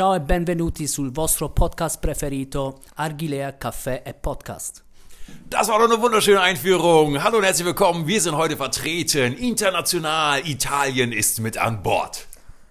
[0.00, 4.82] Ciao e benvenuti sul vostro podcast preferito, Argilea Caffè e Podcast.
[5.46, 7.22] Das war doch eine wunderschöne Einführung.
[7.22, 8.06] Hallo und herzlich willkommen.
[8.06, 9.34] Wir sind heute vertreten.
[9.34, 10.40] International.
[10.48, 12.26] Italien ist mit an Bord.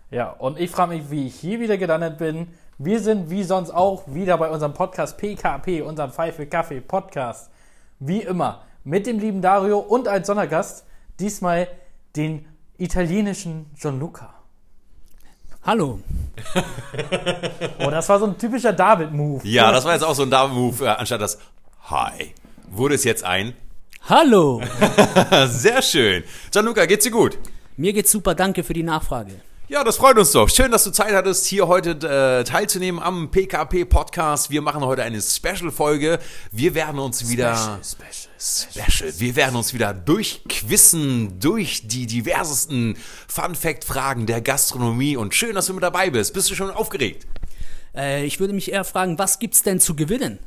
[0.10, 2.48] Ja, und ich frage mich, wie ich hier wieder gelandet bin.
[2.80, 7.52] Wir sind wie sonst auch wieder bei unserem Podcast PKP, unserem Pfeife Kaffee Podcast.
[8.00, 8.64] Wie immer.
[8.84, 10.84] Mit dem lieben Dario und als Sondergast
[11.20, 11.68] diesmal
[12.16, 12.48] den
[12.80, 14.39] italienischen Gianluca.
[15.64, 16.00] Hallo.
[17.86, 19.46] Oh, das war so ein typischer David-Move.
[19.48, 20.86] Ja, das war jetzt auch so ein Dame-Move.
[20.86, 21.38] Äh, anstatt das
[21.90, 22.34] Hi
[22.70, 23.54] wurde es jetzt ein
[24.08, 24.62] Hallo.
[25.48, 26.24] Sehr schön.
[26.52, 27.38] Gianluca, geht's dir gut?
[27.78, 29.34] Mir geht's super, danke für die Nachfrage.
[29.70, 30.50] Ja, das freut uns doch.
[30.50, 34.50] Schön, dass du Zeit hattest, hier heute äh, teilzunehmen am PKP-Podcast.
[34.50, 36.18] Wir machen heute eine Special-Folge.
[36.52, 37.80] Wir werden uns wieder...
[37.84, 39.14] Special, Special.
[39.20, 42.98] Wir werden uns wieder durchquissen durch die diversesten
[43.28, 45.16] Fun-Fact-Fragen der Gastronomie.
[45.18, 46.34] Und schön, dass du mit dabei bist.
[46.34, 47.28] Bist du schon aufgeregt?
[47.96, 50.40] Äh, ich würde mich eher fragen, was gibt's denn zu gewinnen?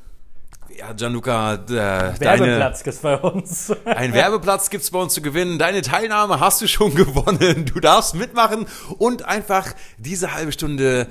[0.79, 3.73] Ja, Gianluca, äh, Werbeplatz gibt's bei uns.
[3.85, 5.59] ein Werbeplatz gibt's bei uns zu gewinnen.
[5.59, 7.67] Deine Teilnahme hast du schon gewonnen.
[7.67, 8.67] Du darfst mitmachen
[8.99, 11.09] und einfach diese halbe Stunde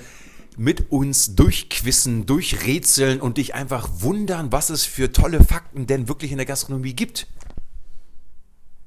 [0.58, 6.32] mit uns durchquissen, durchrätseln und dich einfach wundern, was es für tolle Fakten denn wirklich
[6.32, 7.28] in der Gastronomie gibt.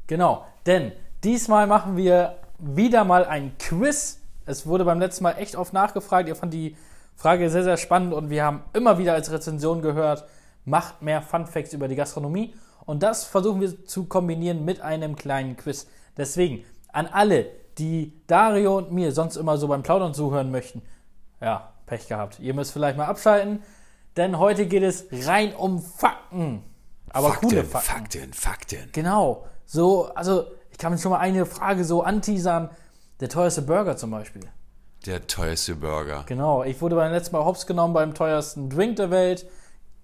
[0.07, 4.21] Genau, denn diesmal machen wir wieder mal ein Quiz.
[4.47, 6.29] Es wurde beim letzten Mal echt oft nachgefragt.
[6.29, 6.77] Ihr fand die
[7.17, 10.25] Frage sehr, sehr spannend und wir haben immer wieder als Rezension gehört,
[10.65, 12.55] macht mehr Fun Facts über die Gastronomie.
[12.87, 15.87] Und das versuchen wir zu kombinieren mit einem kleinen Quiz.
[16.17, 17.47] Deswegen an alle,
[17.79, 20.83] die Dario und mir sonst immer so beim Plaudern zuhören möchten,
[21.41, 22.39] ja, Pech gehabt.
[22.39, 23.63] Ihr müsst vielleicht mal abschalten,
[24.17, 26.63] denn heute geht es rein um Fakten.
[27.11, 27.91] Aber Fakten, coole Fakten.
[27.91, 28.89] Fakten, Fakten.
[28.93, 29.47] Genau.
[29.67, 32.71] So, also ich kann mir schon mal eine Frage so anteasern.
[33.21, 34.43] Der teuerste Burger zum Beispiel.
[35.07, 36.25] Der teuerste Burger.
[36.27, 36.65] Genau.
[36.65, 39.47] Ich wurde beim letzten Mal hops genommen beim teuersten Drink der Welt.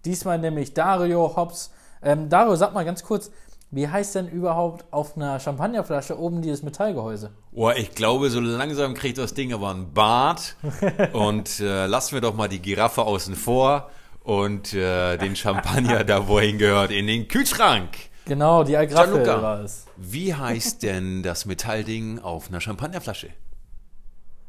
[0.04, 1.70] Diesmal nämlich Dario Hops.
[2.02, 3.30] Ähm, Dario, sag mal ganz kurz,
[3.70, 7.30] wie heißt denn überhaupt auf einer Champagnerflasche oben dieses Metallgehäuse?
[7.52, 10.56] Oh, ich glaube, so langsam kriegt das Ding aber ein Bart.
[11.12, 13.90] und äh, lassen wir doch mal die Giraffe außen vor
[14.24, 17.90] und äh, den Champagner da, wohin gehört, in den Kühlschrank.
[18.24, 19.86] Genau, die Agraffe war es.
[19.96, 23.28] Wie heißt denn das Metallding auf einer Champagnerflasche?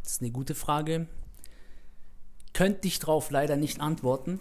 [0.03, 1.07] Das ist eine gute Frage.
[2.53, 4.39] Könnte ich drauf leider nicht antworten.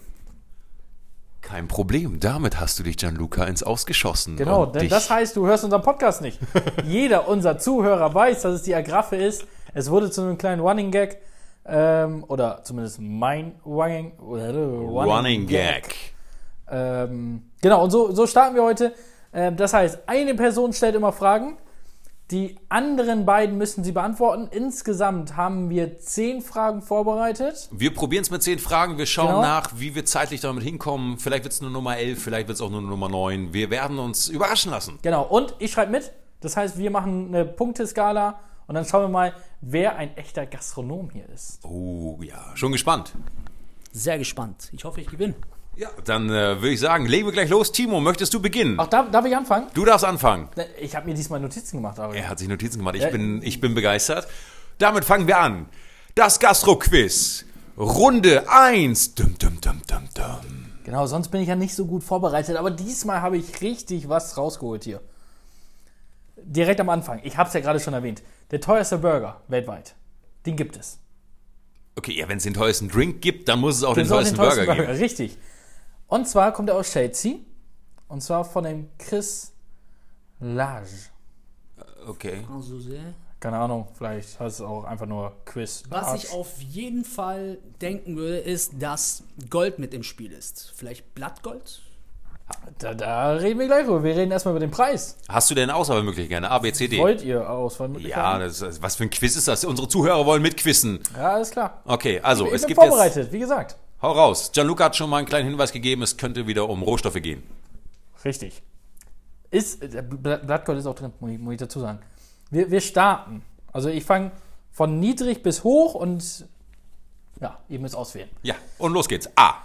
[1.51, 4.37] Kein Problem, damit hast du dich, Gianluca, ins Ausgeschossen.
[4.37, 6.39] Genau, denn dich, das heißt, du hörst unseren Podcast nicht.
[6.85, 9.45] Jeder unserer Zuhörer weiß, dass es die Agraffe ist.
[9.73, 11.17] Es wurde zu einem kleinen Running Gag.
[11.65, 15.93] Ähm, oder zumindest mein Running, Running Gag.
[16.69, 18.93] Ähm, genau, und so, so starten wir heute.
[19.33, 21.57] Ähm, das heißt, eine Person stellt immer Fragen.
[22.31, 24.47] Die anderen beiden müssen sie beantworten.
[24.51, 27.67] Insgesamt haben wir zehn Fragen vorbereitet.
[27.73, 28.97] Wir probieren es mit zehn Fragen.
[28.97, 29.41] Wir schauen Genau.
[29.41, 31.17] nach, wie wir zeitlich damit hinkommen.
[31.19, 33.53] Vielleicht wird es nur Nummer 11, vielleicht wird es auch nur Nummer 9.
[33.53, 34.97] Wir werden uns überraschen lassen.
[35.01, 36.11] Genau, und ich schreibe mit.
[36.39, 41.09] Das heißt, wir machen eine Punkteskala und dann schauen wir mal, wer ein echter Gastronom
[41.11, 41.59] hier ist.
[41.65, 43.11] Oh ja, schon gespannt.
[43.91, 44.69] Sehr gespannt.
[44.71, 45.35] Ich hoffe, ich gewinne.
[45.77, 47.71] Ja, dann äh, würde ich sagen, legen wir gleich los.
[47.71, 48.79] Timo, möchtest du beginnen?
[48.79, 49.67] Auch darf, darf ich anfangen?
[49.73, 50.49] Du darfst anfangen.
[50.79, 52.95] Ich habe mir diesmal Notizen gemacht, aber Er hat sich Notizen gemacht.
[52.95, 53.09] Ich, Ja.
[53.09, 54.27] bin, ich bin begeistert.
[54.77, 55.67] Damit fangen wir an.
[56.15, 57.45] Das Gastro-Quiz.
[57.77, 59.15] Runde 1.
[59.15, 60.65] Dum, dum, dum, dum, dum.
[60.83, 64.37] Genau, sonst bin ich ja nicht so gut vorbereitet, aber diesmal habe ich richtig was
[64.37, 64.99] rausgeholt hier.
[66.43, 69.95] Direkt am Anfang, ich habe es ja gerade schon erwähnt, der teuerste Burger weltweit,
[70.45, 70.97] den gibt es.
[71.95, 74.15] Okay, ja, wenn es den teuersten Drink gibt, dann muss es auch den es auch
[74.17, 74.91] teuersten, Burger, geben.
[74.97, 75.37] Richtig.
[76.11, 77.35] Und zwar kommt er aus Chelsea
[78.09, 79.53] und zwar von dem Chris
[80.41, 80.85] Lage.
[82.05, 82.45] Okay.
[83.39, 88.17] Keine Ahnung, vielleicht heißt es auch einfach nur Chris Was ich auf jeden Fall denken
[88.17, 90.73] würde, ist, dass Gold mit im Spiel ist.
[90.75, 91.81] Vielleicht Blattgold?
[92.79, 94.03] da, da reden wir gleich drüber.
[94.03, 95.15] Wir reden erstmal über den Preis.
[95.29, 96.43] Hast du denn Auswahlmöglichkeiten?
[96.43, 96.97] A, B, C, D?
[96.99, 98.41] Wollt ihr Ja, Auswahlmöglichkeiten?
[98.41, 99.63] das ist, was für ein Quiz ist das?
[99.63, 100.99] Unsere Zuhörer wollen mitquissen.
[101.15, 101.81] Ja, alles klar.
[101.85, 102.89] Okay, also Ich es bin gibt jetzt...
[102.89, 103.77] vorbereitet, wie gesagt.
[104.01, 104.51] Hau raus.
[104.51, 107.43] Gianluca hat schon mal einen kleinen Hinweis gegeben, es könnte wieder um Rohstoffe gehen.
[108.25, 108.63] Richtig.
[109.51, 111.99] Ist, äh, Bla- Blattgold ist auch drin, muss ich, muss ich dazu sagen.
[112.49, 113.43] Wir, wir starten.
[113.71, 114.31] Also ich fange
[114.71, 116.47] von niedrig bis hoch und
[117.39, 118.29] ja, ihr müsst auswählen.
[118.43, 119.29] Ja, und los geht's.
[119.35, 119.55] A.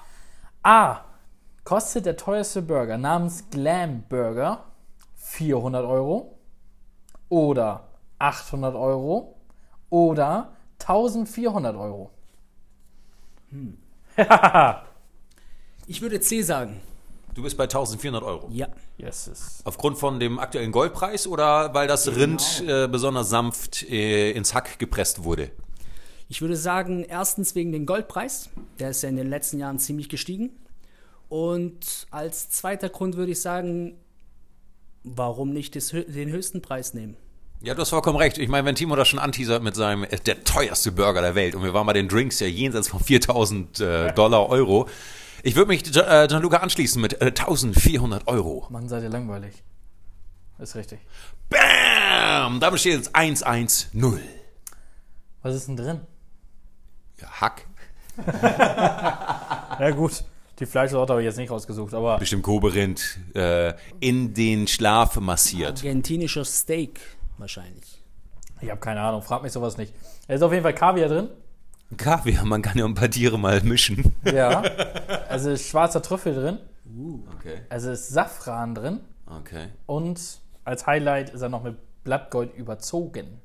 [0.62, 1.00] A.
[1.64, 4.64] Kostet der teuerste Burger namens Glam Burger
[5.16, 6.38] 400 Euro
[7.28, 9.36] oder 800 Euro
[9.90, 12.10] oder 1400 Euro?
[15.88, 16.80] Ich würde C sagen.
[17.34, 18.48] Du bist bei 1400 Euro.
[18.50, 18.68] Ja.
[18.98, 19.60] Yes, is.
[19.64, 24.78] Aufgrund von dem aktuellen Goldpreis oder weil das Rind äh, besonders sanft äh, ins Hack
[24.78, 25.50] gepresst wurde?
[26.28, 28.48] Ich würde sagen, erstens wegen dem Goldpreis.
[28.78, 30.50] Der ist ja in den letzten Jahren ziemlich gestiegen.
[31.28, 33.96] Und als zweiter Grund würde ich sagen,
[35.04, 37.16] warum nicht den höchsten Preis nehmen?
[37.62, 38.38] Ja, du hast vollkommen recht.
[38.38, 41.54] Ich meine, wenn Timo das schon anteasert mit seinem, äh, der teuerste Burger der Welt
[41.54, 44.88] und wir waren bei den Drinks ja jenseits von 4000 äh, Dollar, Euro.
[45.42, 48.66] Ich würde mich äh, Gianluca anschließen mit äh, 1400 Euro.
[48.70, 49.62] Mann, seid ihr langweilig.
[50.58, 51.00] Ist richtig.
[51.48, 52.60] Bam!
[52.60, 54.18] Damit steht jetzt 1-1-0.
[55.42, 56.00] Was ist denn drin?
[57.20, 57.66] Ja, Hack.
[59.78, 60.24] Ja, gut.
[60.58, 65.78] Die Fleischsorte habe ich jetzt nicht rausgesucht, aber Bestimmt Koberind äh, in den Schlaf massiert.
[65.78, 66.98] Argentinischer Steak
[67.38, 68.02] wahrscheinlich.
[68.60, 69.22] ich habe keine Ahnung.
[69.22, 69.92] Frag mich sowas nicht.
[70.28, 71.28] Da ist auf jeden Fall Kaviar drin.
[71.96, 74.12] Kaviar, man kann ja ein paar Tiere mal mischen.
[74.24, 74.62] Ja.
[75.28, 76.58] Also ist schwarzer Trüffel drin.
[77.38, 79.00] Okay, Also ist Safran drin.
[79.26, 79.68] okay.
[79.86, 80.20] Und
[80.64, 83.40] als Highlight ist er noch mit Blattgold überzogen.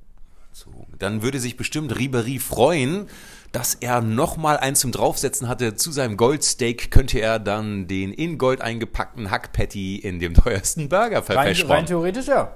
[0.53, 0.69] So.
[0.99, 3.07] Dann würde sich bestimmt Ribery freuen,
[3.51, 5.75] dass er nochmal eins zum Draufsetzen hatte.
[5.75, 11.17] Zu seinem Goldsteak könnte er dann den in Gold eingepackten Hackpatty in dem teuersten Burger
[11.17, 11.71] Rein, verfälschen.
[11.71, 12.55] rein theoretisch ja.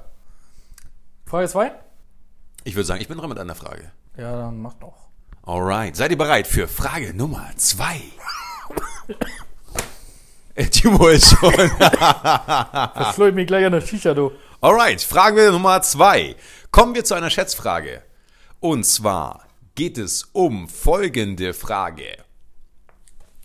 [1.25, 1.71] Frage 2?
[2.63, 3.91] Ich würde sagen, ich bin dran mit einer Frage.
[4.17, 4.93] Ja, dann mach doch.
[5.43, 8.01] Alright, seid ihr bereit für Frage Nummer zwei?
[10.55, 11.53] Äh, Timo ist schon.
[12.93, 14.31] Verschleu ich mich gleich an der Shisha, du.
[14.61, 16.35] Alright, Frage Nummer zwei.
[16.71, 18.01] Kommen wir zu einer Schätzfrage.
[18.59, 19.45] Und zwar
[19.75, 22.17] geht es um folgende Frage.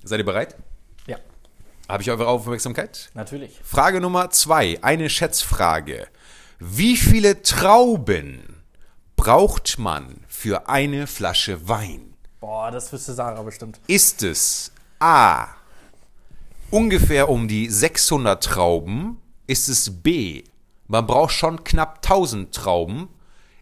[0.02, 0.56] Seid ihr bereit?
[1.06, 1.18] Ja,
[1.88, 3.10] Habe ich eure Aufmerksamkeit?
[3.14, 3.58] natürlich.
[3.62, 6.08] Frage Nummer zwei, eine Schätzfrage.
[6.62, 8.62] Wie viele Trauben
[9.16, 12.12] braucht man für eine Flasche Wein?
[12.38, 13.80] Boah, das wüsste Sarah bestimmt.
[13.86, 15.46] Ist es A.
[16.70, 19.22] ungefähr um die 600 Trauben?
[19.46, 20.44] Ist es B.
[20.86, 23.08] Man braucht schon knapp 1000 Trauben?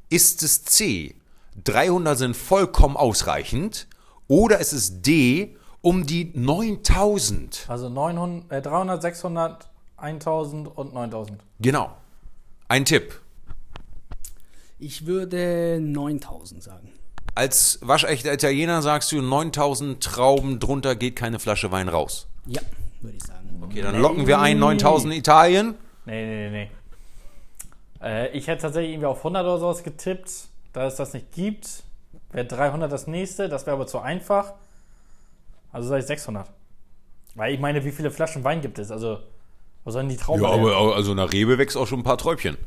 [0.08, 1.14] Ist es C.
[1.62, 3.86] 300 sind vollkommen ausreichend?
[4.26, 5.56] Oder ist es D.
[5.82, 7.66] um die 9000?
[7.68, 11.38] Also 900, äh, 300, 600, 1000 und 9000.
[11.60, 11.96] Genau.
[12.68, 13.18] Ein Tipp.
[14.78, 16.92] Ich würde 9000 sagen.
[17.34, 22.28] Als waschechter Italiener sagst du 9000 Trauben, drunter geht keine Flasche Wein raus.
[22.46, 22.60] Ja,
[23.00, 23.62] würde ich sagen.
[23.62, 25.74] Okay, dann locken wir ein 9000 Italien.
[26.04, 26.70] Nee, nee, nee,
[28.00, 28.06] nee.
[28.06, 30.30] Äh, ich hätte tatsächlich irgendwie auf 100 oder sowas getippt.
[30.72, 31.82] Da es das nicht gibt,
[32.32, 33.48] wäre 300 das nächste.
[33.48, 34.54] Das wäre aber zu einfach.
[35.72, 36.50] Also sage ich 600.
[37.34, 38.90] Weil ich meine, wie viele Flaschen Wein gibt es?
[38.90, 39.20] Also,
[39.88, 40.76] wo sollen die Trauben Ja, her?
[40.76, 42.58] aber also nach Rebe wächst auch schon ein paar Träubchen.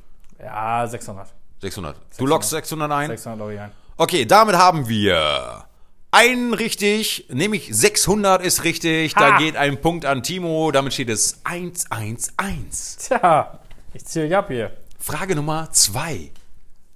[0.44, 1.27] Ja, 600.
[1.59, 1.95] 600.
[2.18, 3.09] Du lockst 600 ein?
[3.09, 3.71] 600 logge ich ein.
[3.95, 5.65] Okay, damit haben wir
[6.09, 9.13] einen richtig, nämlich 600 ist richtig.
[9.13, 9.38] Da Ha!
[9.38, 10.71] geht ein Punkt an Timo.
[10.71, 12.97] Damit steht es 111.
[12.97, 13.59] Tja,
[13.94, 14.71] ich zähle ab hier.
[14.97, 16.31] Frage Nummer 2.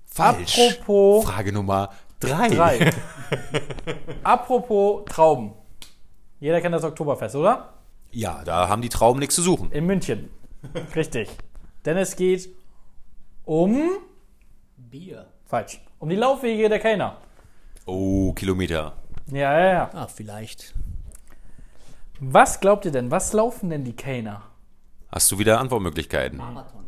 [0.07, 0.57] Falsch.
[0.57, 2.49] Apropos Frage Nummer 3.
[2.49, 2.89] drei.
[4.23, 5.53] Apropos Trauben.
[6.39, 7.74] Jeder kennt das Oktoberfest, oder?
[8.15, 9.69] Ja, da haben die Trauben nichts zu suchen.
[9.73, 10.29] In München.
[10.95, 11.29] Richtig.
[11.83, 12.47] Denn es geht
[13.43, 13.89] um.
[14.77, 15.25] Bier.
[15.43, 15.81] Falsch.
[15.99, 17.17] Um die Laufwege der Kellner.
[17.85, 18.93] Oh, Kilometer.
[19.27, 19.89] Ja, ja, ja.
[19.91, 20.73] Ah, vielleicht.
[22.21, 23.11] Was glaubt ihr denn?
[23.11, 24.43] Was laufen denn die Kellner
[25.11, 26.37] Hast du wieder Antwortmöglichkeiten?
[26.37, 26.85] Marathon.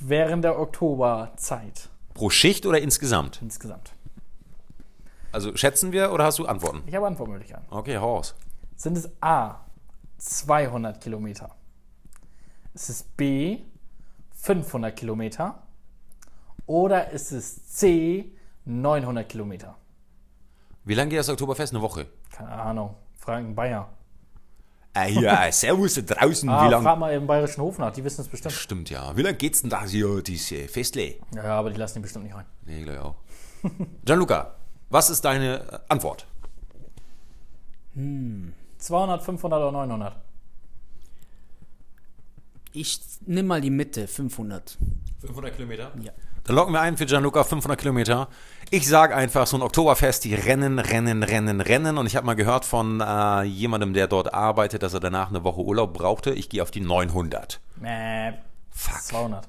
[0.00, 3.40] während der Oktoberzeit Pro Schicht oder insgesamt?
[3.40, 3.92] insgesamt?
[5.30, 6.82] Also schätzen wir oder hast du Antworten?
[6.86, 7.66] Ich habe Antwortmöglichkeiten.
[7.70, 8.34] Okay, hau raus.
[8.76, 9.60] Sind es A
[10.18, 11.54] 200 Kilometer?
[12.74, 13.60] Ist es B
[14.34, 15.62] 500 Kilometer?
[16.66, 18.32] Oder ist es C
[18.64, 19.76] 900 Kilometer?
[20.84, 21.72] Wie lange geht das Oktoberfest?
[21.72, 22.06] Eine Woche.
[22.30, 22.94] Keine Ahnung.
[23.16, 23.88] Fragen Bayer.
[24.92, 26.48] Ah, ja, servus da draußen.
[26.48, 26.84] Ah, Wie lange?
[26.84, 28.52] frag mal im Bayerischen Hof nach, die wissen es bestimmt.
[28.54, 29.16] Stimmt, ja.
[29.16, 31.16] Wie lange geht's denn da hier, diese Festle?
[31.34, 32.46] Ja, aber die lassen ihn bestimmt nicht rein.
[32.64, 33.14] Nee, glaube ich auch.
[34.04, 34.54] Gianluca,
[34.90, 36.26] was ist deine Antwort?
[38.78, 40.16] 200, 500 oder 900?
[42.72, 44.76] Ich nimm mal die Mitte, 500.
[45.20, 45.92] 500 Kilometer?
[46.02, 46.12] Ja.
[46.44, 48.28] Dann locken wir ein für Gianluca 500 Kilometer.
[48.70, 51.98] Ich sag einfach, so ein Oktoberfest, die rennen, rennen, rennen, rennen.
[51.98, 55.42] Und ich habe mal gehört von äh, jemandem, der dort arbeitet, dass er danach eine
[55.42, 56.32] Woche Urlaub brauchte.
[56.32, 57.60] Ich gehe auf die 900.
[57.82, 58.32] Äh,
[58.70, 59.02] Fuck.
[59.02, 59.48] 200.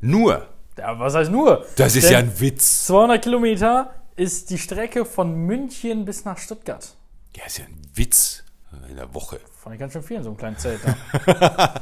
[0.00, 0.46] Nur.
[0.78, 1.64] Ja, was heißt nur?
[1.76, 2.86] Das ist Denn ja ein Witz.
[2.86, 6.95] 200 Kilometer ist die Strecke von München bis nach Stuttgart.
[7.36, 8.42] Ja, ist ja ein Witz.
[8.88, 9.40] In der Woche.
[9.62, 10.80] Fand ich ganz schön viel in so einem kleinen Zelt.
[11.26, 11.80] Da.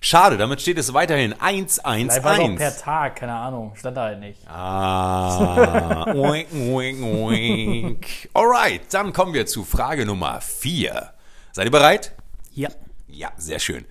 [0.00, 2.58] Schade, damit steht es weiterhin 1, 1, Vielleicht war es auch 1.
[2.58, 3.74] per Tag, keine Ahnung.
[3.74, 4.46] Stand da halt nicht.
[4.46, 8.06] Ah, oink, oink, oink.
[8.34, 11.12] Alright, dann kommen wir zu Frage Nummer 4.
[11.52, 12.14] Seid ihr bereit?
[12.52, 12.68] Ja.
[13.08, 13.86] Ja, sehr schön.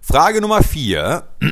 [0.00, 1.28] Frage Nummer 4.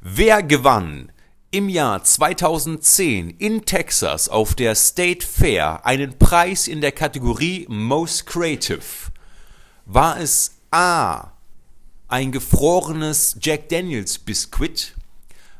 [0.00, 1.10] Wer gewann
[1.50, 8.26] im Jahr 2010 in Texas auf der State Fair einen Preis in der Kategorie Most
[8.26, 8.82] Creative?
[9.86, 11.32] War es A.
[12.06, 14.94] ein gefrorenes Jack Daniels Biskuit?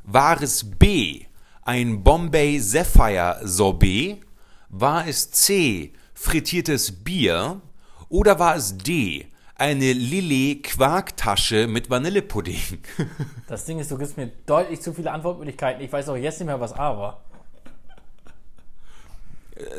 [0.05, 1.25] War es B.
[1.63, 4.21] ein Bombay Sapphire Sorbet?
[4.69, 5.95] War es C.
[6.13, 7.63] frittiertes Bier?
[8.11, 9.27] Oder war es D.
[9.59, 12.79] eine Lillet Quarktasche mit Vanillepudding?
[13.49, 15.83] Das Ding ist, du gibst mir deutlich zu viele Antwortmöglichkeiten.
[15.83, 17.21] Ich weiß auch jetzt nicht mehr, was A war.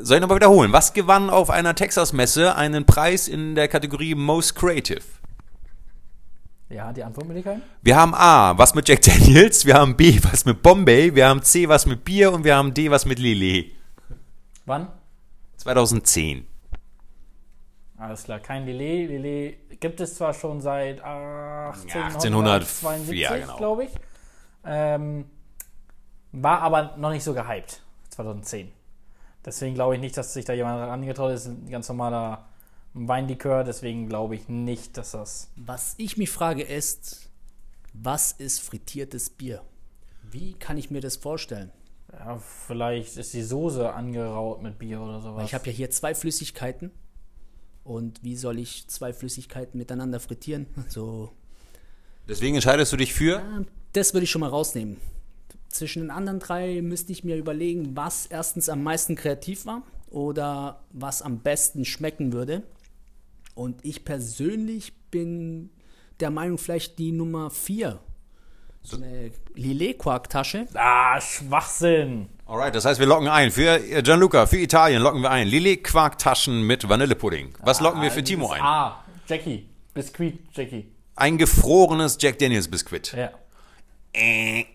[0.02, 0.74] Soll ich nochmal wiederholen?
[0.74, 5.02] Was gewann auf einer Texas-Messe einen Preis in der Kategorie Most Creative?
[6.70, 7.62] Ja, die Antwortmöglichkeiten?
[7.82, 11.42] Wir haben A, was mit Jack Daniels, wir haben B, was mit Bombay, wir haben
[11.42, 13.72] C, was mit Bier und wir haben D, was mit Lillet.
[14.66, 14.88] Wann?
[15.58, 16.49] 2010.
[18.00, 19.08] Alles klar, kein Lillet.
[19.08, 21.96] Lillet gibt es zwar schon seit 1872,
[22.86, 23.58] 1800, ja, genau.
[23.58, 23.92] glaube ich.
[24.66, 25.26] Ähm,
[26.32, 28.72] war aber noch nicht so gehypt, 2010.
[29.46, 31.48] Deswegen glaube ich nicht, dass sich da jemand angetraut ist.
[31.48, 32.46] Ein ganz normaler
[32.94, 35.52] Weinlikör, deswegen glaube ich nicht, dass das.
[35.58, 37.30] Was ich mich frage ist,
[37.94, 39.62] was ist frittiertes Bier?
[40.24, 41.72] Wie kann ich mir das vorstellen?
[42.14, 45.38] Ja, vielleicht ist die Soße angeraut mit Bier oder sowas.
[45.38, 46.92] Weil ich habe ja hier zwei Flüssigkeiten.
[47.90, 50.68] Und wie soll ich zwei Flüssigkeiten miteinander frittieren?
[50.90, 51.32] So,
[52.28, 53.42] Deswegen entscheidest du dich für?
[53.94, 54.98] das würde ich schon mal rausnehmen.
[55.70, 59.82] Zwischen den anderen drei müsste ich mir überlegen, was erstens am meisten kreativ war
[60.12, 62.62] oder was am besten schmecken würde.
[63.56, 65.72] Und ich persönlich bin
[66.20, 68.00] der Meinung, vielleicht die Nummer vier.
[68.82, 70.68] So eine Lillet-Quarktasche.
[70.74, 72.30] ah, Schwachsinn!
[72.46, 73.52] Alright, das heißt, wir locken ein.
[73.52, 75.48] Für äh, Gianluca, für Italien locken wir ein.
[75.48, 77.54] Lillet Quarktaschen mit Vanillepudding.
[77.64, 78.62] Was locken wir für Timo ein?
[78.62, 79.68] Ah, Jackie.
[79.94, 80.88] Biskuit, Jackie.
[81.16, 83.14] Ein gefrorenes Jack Daniels Biskuit.
[83.14, 83.32] Ja.
[84.14, 84.66] Äh,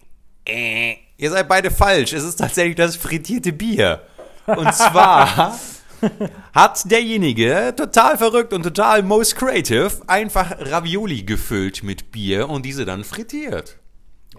[0.47, 0.97] äh.
[1.17, 2.13] Ihr seid beide falsch.
[2.13, 4.03] Es ist tatsächlich das frittierte Bier.
[4.47, 5.59] Und zwar
[6.55, 12.85] hat derjenige, total verrückt und total most creative, einfach Ravioli gefüllt mit Bier und diese
[12.85, 13.79] dann frittiert.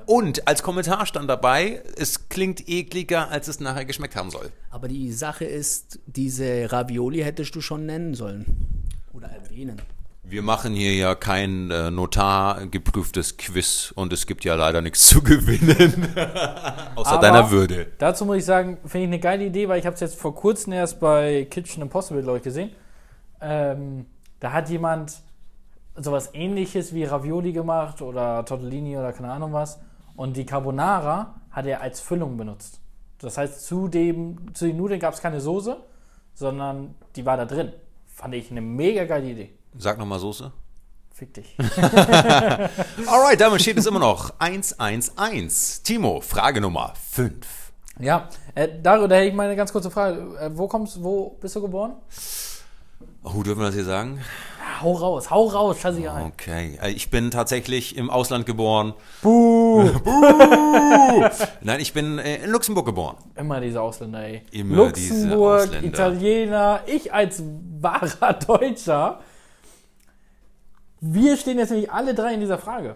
[0.06, 4.52] Und als Kommentar stand dabei, es klingt ekliger, als es nachher geschmeckt haben soll.
[4.70, 8.46] Aber die Sache ist, diese Ravioli hättest du schon nennen sollen.
[9.14, 9.82] Oder erwähnen.
[10.28, 15.22] Wir machen hier ja kein äh, notargeprüftes Quiz und es gibt ja leider nichts zu
[15.22, 16.10] gewinnen.
[16.96, 17.88] Außer Aber deiner Würde.
[18.00, 20.34] Dazu muss ich sagen, finde ich eine geile Idee, weil ich habe es jetzt vor
[20.34, 22.72] kurzem erst bei Kitchen Impossible, glaube ich, gesehen.
[23.40, 24.08] Ähm,
[24.40, 25.14] da hat jemand
[25.96, 29.80] sowas ähnliches wie Ravioli gemacht oder Tortellini oder keine Ahnung was.
[30.16, 32.80] Und die Carbonara hat er als Füllung benutzt.
[33.20, 35.78] Das heißt, zu, dem, zu den Nudeln gab es keine Soße,
[36.34, 37.72] sondern die war da drin.
[38.08, 39.54] Fand ich eine mega geile Idee.
[39.78, 40.52] Sag nochmal Soße.
[41.14, 41.56] Fick dich.
[43.08, 45.84] Alright, damit steht es immer noch 1-1-1.
[45.84, 47.72] Timo, Frage Nummer 5.
[48.00, 50.38] ja, äh, Dario, da hätte ich mal eine ganz kurze Frage.
[50.38, 51.94] Äh, wo kommst wo bist du geboren?
[53.24, 54.20] Oh, dürfen wir das hier sagen?
[54.76, 56.24] Ja, hau raus, hau raus, scheißegal.
[56.34, 58.94] Okay, äh, ich bin tatsächlich im Ausland geboren.
[59.22, 59.84] Buh.
[61.62, 63.16] Nein, ich bin äh, in Luxemburg geboren.
[63.36, 64.44] Immer diese Ausländer, ey.
[64.52, 65.88] Immer diese Luxemburg, Ausländer.
[65.88, 67.42] Italiener, ich als
[67.80, 69.22] wahrer Deutscher.
[71.00, 72.96] Wir stehen jetzt nämlich alle drei in dieser Frage.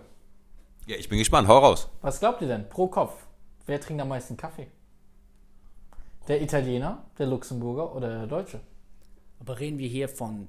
[0.86, 1.88] Ja, ich bin gespannt, hau raus.
[2.02, 3.14] Was glaubt ihr denn pro Kopf?
[3.68, 4.68] Wer trinkt am meisten Kaffee?
[6.28, 8.60] Der Italiener, der Luxemburger oder der Deutsche?
[9.40, 10.48] Aber reden wir hier von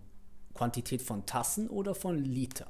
[0.54, 2.66] Quantität von Tassen oder von Liter?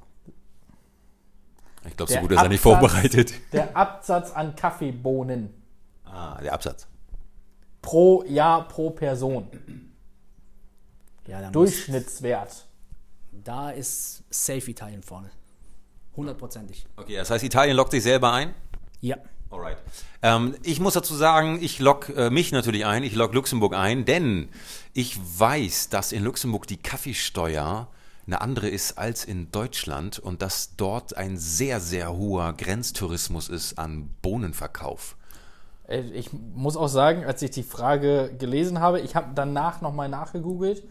[1.87, 3.33] Ich glaube, so gut ist er nicht Absatz- vorbereitet.
[3.53, 5.53] Der Absatz an Kaffeebohnen
[6.05, 6.87] Ah, der Absatz.
[7.81, 9.47] pro Jahr pro Person.
[11.27, 12.65] Ja, Durchschnittswert.
[13.31, 15.29] da ist Safe Italien vorne.
[16.17, 16.85] Hundertprozentig.
[16.97, 18.53] Okay, das heißt, Italien lockt sich selber ein?
[18.99, 19.15] Ja.
[19.51, 19.77] Alright.
[20.21, 24.05] Ähm, ich muss dazu sagen, ich lock äh, mich natürlich ein, ich lock Luxemburg ein,
[24.05, 24.47] denn
[24.93, 27.87] ich weiß, dass in Luxemburg die Kaffeesteuer
[28.27, 33.77] eine andere ist als in Deutschland und dass dort ein sehr, sehr hoher Grenztourismus ist
[33.77, 35.17] an Bohnenverkauf.
[35.87, 40.07] Äh, Ich muss auch sagen, als ich die Frage gelesen habe, ich habe danach nochmal
[40.07, 40.83] nachgegoogelt.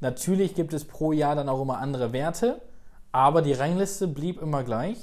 [0.00, 2.60] Natürlich gibt es pro Jahr dann auch immer andere Werte,
[3.12, 4.98] aber die Rangliste blieb immer gleich.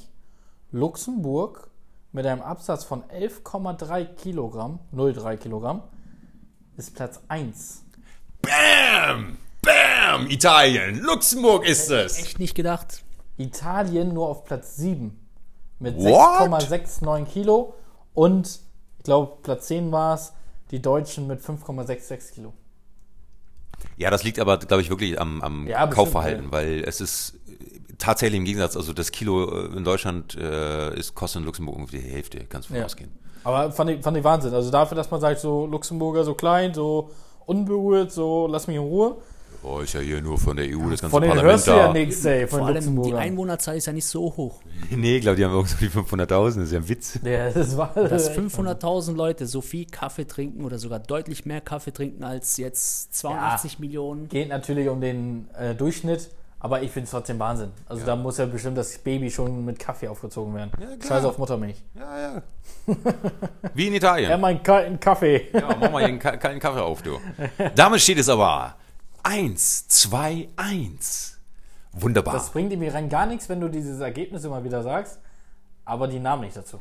[0.72, 1.70] Luxemburg
[2.12, 5.84] mit einem Absatz von 11,3 Kilogramm, 0,3 Kilogramm,
[6.78, 7.84] ist Platz 1.
[8.42, 9.38] Bam!
[9.62, 10.30] Bam!
[10.30, 11.00] Italien!
[11.00, 12.20] Luxemburg ist es!
[12.20, 13.04] Echt nicht gedacht.
[13.38, 15.18] Italien nur auf Platz 7
[15.80, 16.50] mit What?
[16.50, 17.74] 6,69 Kilo
[18.14, 18.60] und
[18.98, 20.34] ich glaube Platz 10 war es,
[20.72, 22.54] die Deutschen mit 5,66 Kilo.
[23.96, 27.39] Ja, das liegt aber, glaube ich, wirklich am, am Ja, Kaufverhalten, weil es ist
[28.00, 32.00] tatsächlich im Gegensatz, also das Kilo äh, in Deutschland äh, ist, kostet in Luxemburg ungefähr
[32.02, 32.86] die Hälfte, kannst du Ja.
[32.86, 33.12] ausgehen.
[33.44, 34.54] Aber fand ich, fand ich Wahnsinn.
[34.54, 37.12] Also dafür, dass man sagt, so Luxemburger so klein, so
[37.46, 39.18] unberührt, so lass mich in Ruhe.
[39.62, 41.72] Oh, ist ja hier nur von der EU das ganze Von denen Parlament hörst du
[41.72, 41.94] ja da.
[41.94, 43.14] nichts, ey, von Vor allem die.
[43.14, 44.62] Einwohnerzahl ist ja nicht so hoch.
[44.90, 47.20] Nee, ich glaube, die haben irgendwie 500.000, das ist ja ein Witz.
[47.24, 51.92] Ja, das war Dass 500.000 Leute so viel Kaffee trinken oder sogar deutlich mehr Kaffee
[51.92, 54.30] trinken als jetzt 82 Millionen.
[54.30, 56.30] geht natürlich um den äh, Durchschnitt,
[56.60, 57.72] aber ich finde es trotzdem Wahnsinn.
[57.88, 60.72] Also da muss ja bestimmt das Baby schon mit Kaffee aufgezogen werden.
[60.80, 61.00] Ja, klar.
[61.20, 61.78] Scheiß auf Muttermilch.
[61.96, 62.42] Ja, ja.
[63.74, 64.30] Wie in Italien.
[64.30, 65.48] Ja, mein kalten Kaffee.
[65.54, 67.20] Ja, mach mal einen ka- kalten Kaffee auf, du.
[67.76, 68.76] Damit steht es aber
[69.24, 71.40] 1, 2, 1.
[71.94, 72.34] Wunderbar.
[72.34, 75.20] Das bringt mir rein gar nichts, wenn du dieses Ergebnis immer wieder sagst,
[75.86, 76.80] aber die Namen nicht dazu.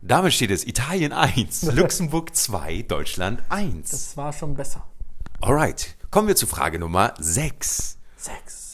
[0.00, 3.90] Damit steht es Italien 1, Luxemburg 2, Deutschland 1.
[3.90, 4.84] Das war schon besser.
[5.40, 7.24] Alright, kommen wir zu Frage Nummer 6.
[7.28, 8.67] Sechs, sechs.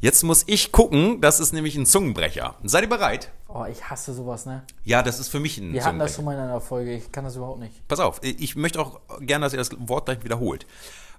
[0.00, 2.54] Jetzt muss ich gucken, das ist nämlich ein Zungenbrecher.
[2.62, 3.32] Seid ihr bereit?
[3.48, 4.62] Oh, ich hasse sowas, ne?
[4.84, 6.94] Ja, das ist für mich ein Wir hatten das schon mal in einer Folge.
[6.94, 7.88] Ich kann das überhaupt nicht.
[7.88, 10.68] Pass auf, ich möchte auch gerne, dass ihr das Wort gleich wiederholt.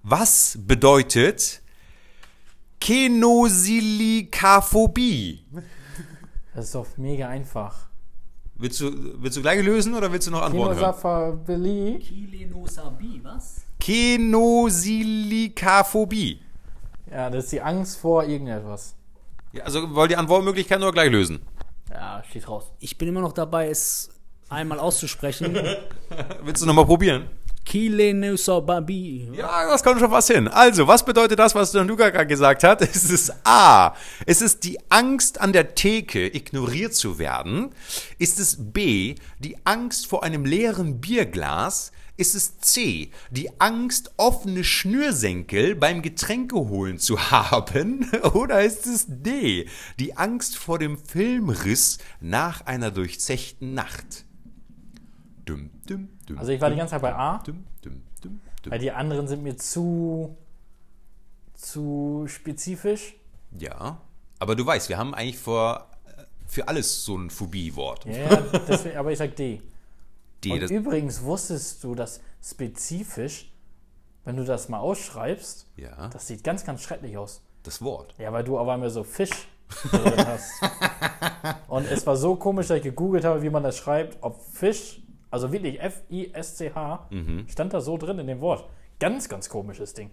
[0.04, 1.62] Was bedeutet
[2.80, 5.44] Kenosilikaphobie?
[6.56, 7.90] Das ist doch mega einfach.
[8.56, 10.80] Willst du, willst du gleich lösen oder willst du noch Antworten.
[12.00, 13.58] Kilenosabi, was?
[13.80, 16.42] Kenosilikaphobie.
[17.12, 18.96] Ja, das ist die Angst vor irgendetwas.
[19.52, 21.42] Ja, also wollt ihr Antwortmöglichkeiten oder gleich lösen?
[21.90, 22.66] Ja, steht raus.
[22.80, 24.10] Ich bin immer noch dabei, es
[24.48, 25.58] einmal auszusprechen.
[26.44, 27.30] Willst du nochmal probieren?
[27.66, 29.30] Kilenosabi.
[29.34, 30.48] Ja, das kommt schon was hin.
[30.48, 32.82] Also, was bedeutet das, was Gianluca gerade gesagt hat?
[32.82, 33.94] Es ist A.
[34.26, 37.72] Es ist die Angst an der Theke, ignoriert zu werden.
[38.18, 39.16] Ist es B.
[39.38, 41.92] Die Angst vor einem leeren Bierglas.
[42.20, 43.12] Ist es C.
[43.32, 48.12] Die Angst, offene Schnürsenkel beim Getränkeholen zu haben?
[48.34, 49.70] Oder ist es D.
[50.00, 54.26] Die Angst vor dem Filmriss nach einer durchzechten Nacht?
[55.46, 57.42] Dum, dum, dum, Also ich war die ganze Zeit bei A,
[58.66, 60.38] weil die anderen sind mir zu
[61.54, 63.16] zu spezifisch.
[63.58, 64.02] Ja,
[64.40, 68.06] aber du weißt, wir haben eigentlich vor, äh, für alles so ein Phobie-Wort.
[68.06, 69.62] Ja, ja, deswegen, aber ich sag D.
[70.44, 73.52] Die, Und übrigens wusstest du, dass spezifisch,
[74.26, 77.42] wenn du das mal ausschreibst, ja, das sieht ganz, ganz schrecklich aus.
[77.64, 78.14] das Wort.
[78.18, 79.48] Ja, weil du auf einmal so Fisch
[79.92, 80.52] drin hast.
[81.68, 85.02] Und es war so komisch, dass ich gegoogelt habe, wie man das schreibt, ob Fisch,
[85.30, 87.46] also wirklich F-I-S-C-H, Mhm.
[87.50, 88.66] stand da so drin in dem Wort.
[89.00, 90.10] Ganz, ganz komisches Ding.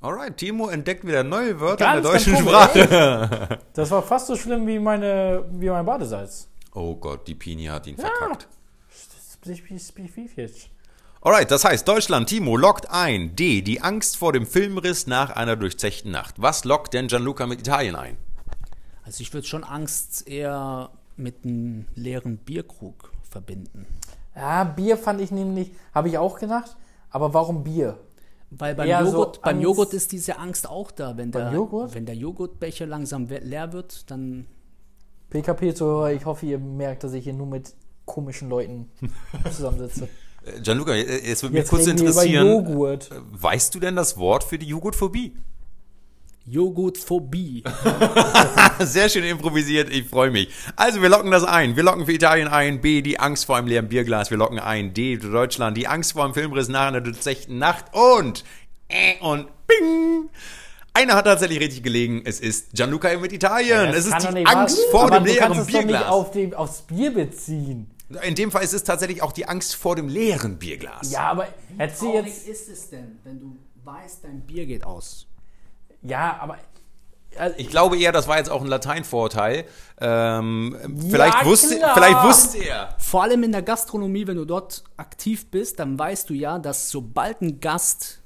[0.00, 3.58] Alright, Timo entdeckt wieder neue Wörter in Ganz, der ganz deutschen komisch, Sprache.
[3.72, 6.48] Das war fast so schlimm wie meine, wie mein Badesalz.
[6.74, 8.48] Oh Gott, die Pini hat ihn verkackt.
[9.54, 10.70] Spezifisch.
[11.20, 13.34] Alright, das heißt, Deutschland, Timo lockt ein.
[13.36, 16.40] D, die Angst vor dem Filmriss nach einer durchzechten Nacht.
[16.40, 18.16] Was lockt denn Gianluca mit Italien ein?
[19.04, 23.86] Also ich würde schon Angst eher mit einem leeren Bierkrug verbinden.
[24.34, 26.76] Ja, Bier fand ich nämlich, habe ich auch gedacht,
[27.10, 27.98] aber warum Bier?
[28.50, 31.16] Weil beim Eher so Joghurt, beim Joghurt ist diese Angst auch da.
[31.16, 31.94] Wenn der, Joghurt?
[31.94, 34.46] wenn der Joghurtbecher langsam leer wird, dann
[35.30, 37.74] PKP-Zuhörer, ich hoffe, ihr merkt, dass ich hier nur mit
[38.06, 38.90] komischen Leuten
[39.54, 40.08] zusammensitze.
[40.44, 42.46] Äh, Gianluca, äh, es würde mich Jetzt kurz interessieren.
[42.46, 43.10] Joghurt.
[43.32, 45.34] Weißt du denn das Wort für die Joghurtphobie?
[46.48, 47.64] Joghurtphobie.
[48.78, 50.48] Sehr schön improvisiert, ich freue mich.
[50.76, 51.74] Also, wir locken das ein.
[51.74, 52.80] Wir locken für Italien ein.
[52.80, 54.30] B, die Angst vor einem leeren Bierglas.
[54.30, 54.94] Wir locken ein.
[54.94, 57.86] D, Deutschland, die Angst vor einem Filmriss nach einer durchzechten Nacht.
[57.92, 58.44] Und,
[58.88, 60.28] äh, und, bing.
[60.94, 62.22] Einer hat tatsächlich richtig gelegen.
[62.24, 63.88] Es ist Gianluca mit Italien.
[63.88, 65.88] Das es ist die Angst wahr- vor aber dem du leeren kannst es doch nicht
[65.88, 66.08] Bierglas.
[66.08, 67.90] auf dem, aufs Bier beziehen.
[68.22, 71.10] In dem Fall ist es tatsächlich auch die Angst vor dem leeren Bierglas.
[71.10, 72.46] Ja, aber erzähl jetzt.
[72.46, 75.26] ist es denn, wenn du weißt, dein Bier geht aus?
[76.02, 76.58] Ja, aber.
[77.36, 79.64] Also, Ich glaube eher, das war jetzt auch ein Lateinvorteil.
[80.00, 80.76] Ähm,
[81.10, 81.94] vielleicht, wusste, klar.
[81.94, 82.96] vielleicht wusste er.
[82.98, 86.90] Vor allem in der Gastronomie, wenn du dort aktiv bist, dann weißt du ja, dass
[86.90, 88.22] sobald ein Gast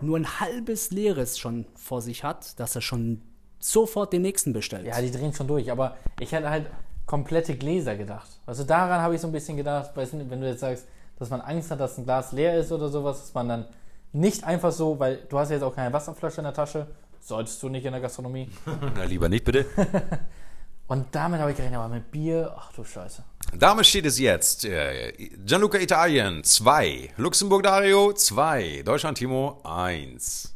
[0.00, 3.20] nur ein halbes Leeres schon vor sich hat, dass er schon
[3.58, 4.86] sofort den nächsten bestellt.
[4.86, 6.66] ja, die drehen schon durch, aber ich hätte halt
[7.06, 8.28] komplette Gläser gedacht.
[8.46, 10.86] Also daran habe ich so ein bisschen gedacht, weißt du, wenn du jetzt sagst,
[11.18, 13.64] dass man Angst hat, dass ein Glas leer ist oder sowas, dass man dann
[14.12, 16.86] nicht einfach so, weil du hast ja jetzt auch keine Wasserflasche in der Tasche,
[17.20, 18.50] solltest du nicht in der Gastronomie.
[18.96, 19.66] Na, lieber nicht, bitte.
[20.86, 23.24] Und damit habe ich gerechnet, aber mit Bier, ach du Scheiße.
[23.58, 24.66] Damit steht es jetzt.
[24.66, 25.12] Äh,
[25.44, 30.54] Gianluca Italien 2, Luxemburg Dario 2, Deutschland Timo 1.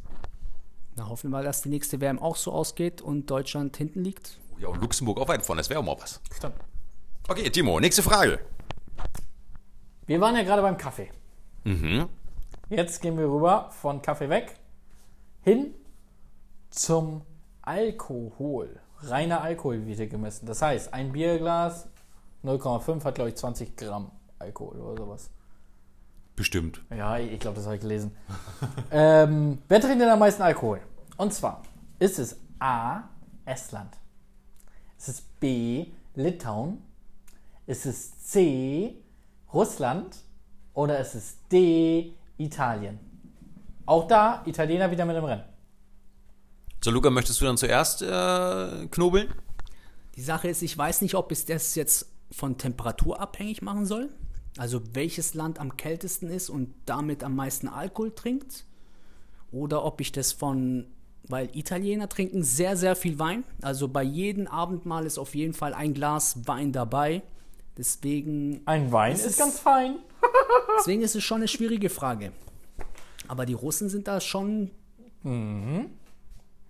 [0.95, 4.37] Na, hoffen wir mal, dass die nächste WM auch so ausgeht und Deutschland hinten liegt.
[4.59, 6.19] Ja, und Luxemburg auch weit vorne, das wäre auch mal was.
[6.35, 6.55] Stimmt.
[7.27, 8.39] Okay, Timo, nächste Frage.
[10.05, 11.11] Wir waren ja gerade beim Kaffee.
[11.63, 12.09] Mhm.
[12.69, 14.55] Jetzt gehen wir rüber von Kaffee weg
[15.41, 15.73] hin
[16.69, 17.21] zum
[17.61, 18.79] Alkohol.
[19.01, 20.45] reiner Alkohol wird hier gemessen.
[20.45, 21.87] Das heißt, ein Bierglas
[22.43, 25.29] 0,5 hat, glaube ich, 20 Gramm Alkohol oder sowas.
[26.35, 26.81] Bestimmt.
[26.89, 28.15] Ja, ich glaube, das habe ich gelesen.
[28.91, 30.81] ähm, wer trinkt denn am meisten Alkohol?
[31.17, 31.63] Und zwar
[31.99, 33.03] ist es A.
[33.45, 33.97] Estland.
[34.99, 35.85] Ist es B.
[36.13, 36.81] Litauen?
[37.65, 38.95] Ist es C.
[39.53, 40.17] Russland?
[40.73, 42.15] Oder ist es D.
[42.37, 42.99] Italien?
[43.85, 45.45] Auch da Italiener wieder mit im Rennen.
[46.83, 49.33] So, Luca, möchtest du dann zuerst äh, knobeln?
[50.15, 54.09] Die Sache ist, ich weiß nicht, ob es das jetzt von Temperatur abhängig machen soll.
[54.57, 58.65] Also welches Land am kältesten ist und damit am meisten Alkohol trinkt.
[59.51, 60.87] Oder ob ich das von,
[61.29, 63.43] weil Italiener trinken sehr, sehr viel Wein.
[63.61, 67.21] Also bei jedem Abendmahl ist auf jeden Fall ein Glas Wein dabei.
[67.77, 69.95] Deswegen, Ein Wein ist, ist- ganz fein.
[70.79, 72.33] deswegen ist es schon eine schwierige Frage.
[73.29, 74.71] Aber die Russen sind da schon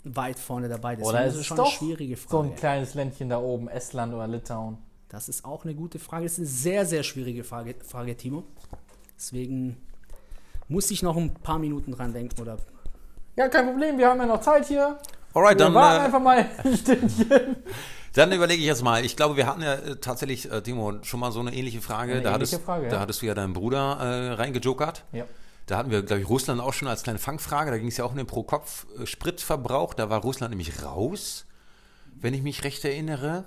[0.04, 0.96] weit vorne dabei.
[0.96, 2.50] Deswegen Oder ist es schon doch eine schwierige so Frage.
[2.50, 4.78] ein kleines Ländchen da oben, Estland oder Litauen?
[5.08, 6.24] Das ist auch eine gute Frage.
[6.26, 8.44] Das ist eine sehr, sehr schwierige Frage, Frage Timo.
[9.18, 9.78] Deswegen
[10.68, 12.40] muss ich noch ein paar Minuten dran denken.
[12.42, 12.58] Oder
[13.40, 14.98] Ja, kein Problem, wir haben ja noch Zeit hier.
[15.34, 17.56] Alright, Wir dann, warten äh, einfach mal ein Stündchen.
[18.14, 19.06] dann überlege ich jetzt mal.
[19.06, 22.16] Ich glaube, wir hatten ja äh, tatsächlich, äh, Timo, schon mal so eine ähnliche Frage.
[22.16, 22.90] Eine da, ähnliche hattest, Frage, ja.
[22.90, 25.06] da hattest du ja deinen Bruder äh, reingejokert.
[25.14, 25.24] Ja.
[25.68, 27.72] Da hatten wir, glaube ich, Russland auch schon als kleine Fangfrage.
[27.72, 29.94] Da ging es ja auch um den Pro-Kopf-Spritverbrauch.
[29.94, 31.46] Da war Russland nämlich raus,
[32.20, 33.46] wenn ich mich recht erinnere.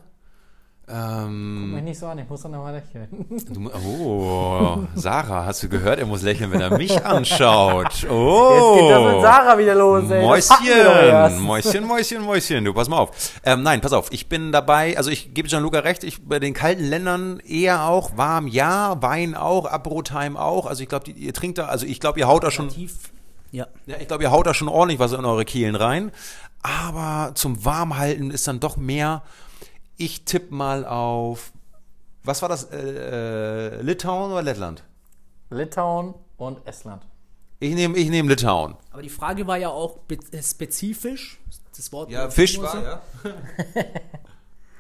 [0.89, 3.09] Ähm, Mich nicht so an, ich muss dann nochmal lächeln.
[3.31, 6.01] du, oh, Sarah, hast du gehört?
[6.01, 8.05] Er muss lächeln, wenn er mich anschaut.
[8.11, 8.75] Oh.
[8.75, 10.23] Jetzt geht das mit Sarah wieder los, ey.
[10.23, 10.29] Doch.
[10.29, 13.33] Mäuschen, Mäuschen, Mäuschen, Mäuschen, du pass mal auf.
[13.45, 16.53] Ähm, nein, pass auf, ich bin dabei, also ich gebe Gianluca recht, ich bei den
[16.53, 21.59] kalten Ländern eher auch, warm ja, Wein auch, Abrotime auch, also ich glaube, ihr trinkt
[21.59, 23.13] da, also ich glaube, ihr haut da schon, tief.
[23.53, 23.67] Ja.
[23.87, 26.11] ja, ich glaube, ihr haut da schon ordentlich was in eure Kehlen rein,
[26.63, 29.23] aber zum Warmhalten ist dann doch mehr,
[30.05, 31.53] ich tippe mal auf,
[32.25, 34.85] was war das, äh, äh, Litauen oder Lettland?
[35.51, 37.07] Litauen und Estland.
[37.61, 38.75] Ich nehme ich nehm Litauen.
[38.91, 41.41] Aber die Frage war ja auch äh, spezifisch.
[41.77, 42.75] Das Wort Fisch Timo so.
[42.75, 43.03] war, ja.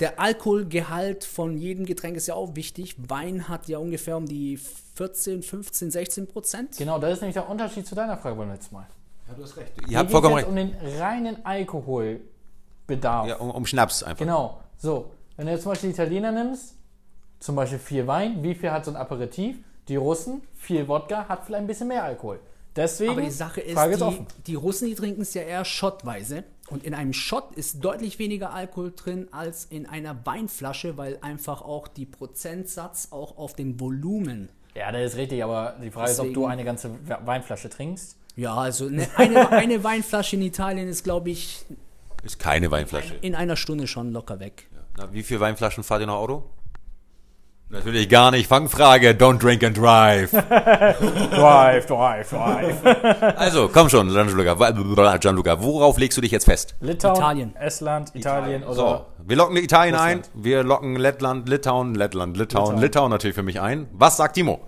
[0.00, 2.96] Der Alkoholgehalt von jedem Getränk ist ja auch wichtig.
[2.98, 4.58] Wein hat ja ungefähr um die
[4.96, 6.76] 14, 15, 16 Prozent.
[6.76, 8.86] Genau, das ist nämlich der Unterschied zu deiner Frage beim letzten Mal.
[9.28, 9.72] Ja, du hast recht.
[9.88, 10.50] Ihr habt vollkommen jetzt recht.
[10.50, 13.28] um den reinen Alkoholbedarf.
[13.28, 14.18] Ja, um, um Schnaps einfach.
[14.18, 14.61] Genau.
[14.82, 16.74] So, wenn du jetzt zum Beispiel die Italiener nimmst,
[17.38, 19.56] zum Beispiel viel Wein, wie viel hat so ein Aperitif?
[19.86, 22.40] Die Russen, viel Wodka, hat vielleicht ein bisschen mehr Alkohol.
[22.74, 24.26] Deswegen, Aber die Sache ist, Frage ist die, offen.
[24.46, 26.42] die Russen, die trinken es ja eher schottweise.
[26.68, 31.62] Und in einem Shot ist deutlich weniger Alkohol drin als in einer Weinflasche, weil einfach
[31.62, 34.48] auch die Prozentsatz auch auf dem Volumen.
[34.74, 37.68] Ja, das ist richtig, aber die Frage ist, ob du Deswegen- eine ganze We- Weinflasche
[37.68, 38.16] trinkst.
[38.36, 41.64] Ja, also eine, eine, eine Weinflasche in Italien ist, glaube ich,
[42.24, 43.14] Ist keine Weinflasche.
[43.20, 44.66] in einer Stunde schon locker weg.
[44.96, 46.44] Na, wie viele Weinflaschen fahrt ihr noch Auto?
[47.70, 48.48] Natürlich gar nicht.
[48.48, 49.12] Fangfrage.
[49.12, 50.30] Don't drink and drive.
[51.30, 52.82] Drive, drive, drive.
[53.38, 55.16] Also, komm schon, Gianluca.
[55.16, 56.74] Gianluca, worauf legst du dich jetzt fest?
[56.80, 57.56] Litauen, Italien.
[57.56, 60.30] Estland, Italien, oder So, wir locken Italien Russland.
[60.34, 60.42] ein.
[60.44, 62.80] Wir locken Lettland, Litauen, Lettland, Litauen, Litauen.
[62.82, 63.88] Litauen natürlich für mich ein.
[63.92, 64.60] Was sagt Timo?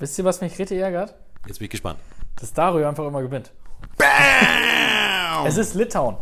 [0.00, 1.14] Wisst ihr, was mich richtig ärgert?
[1.46, 2.00] Jetzt bin ich gespannt.
[2.40, 3.52] Dass Dario einfach immer gewinnt.
[3.96, 5.46] Bam!
[5.46, 6.16] Es ist Litauen.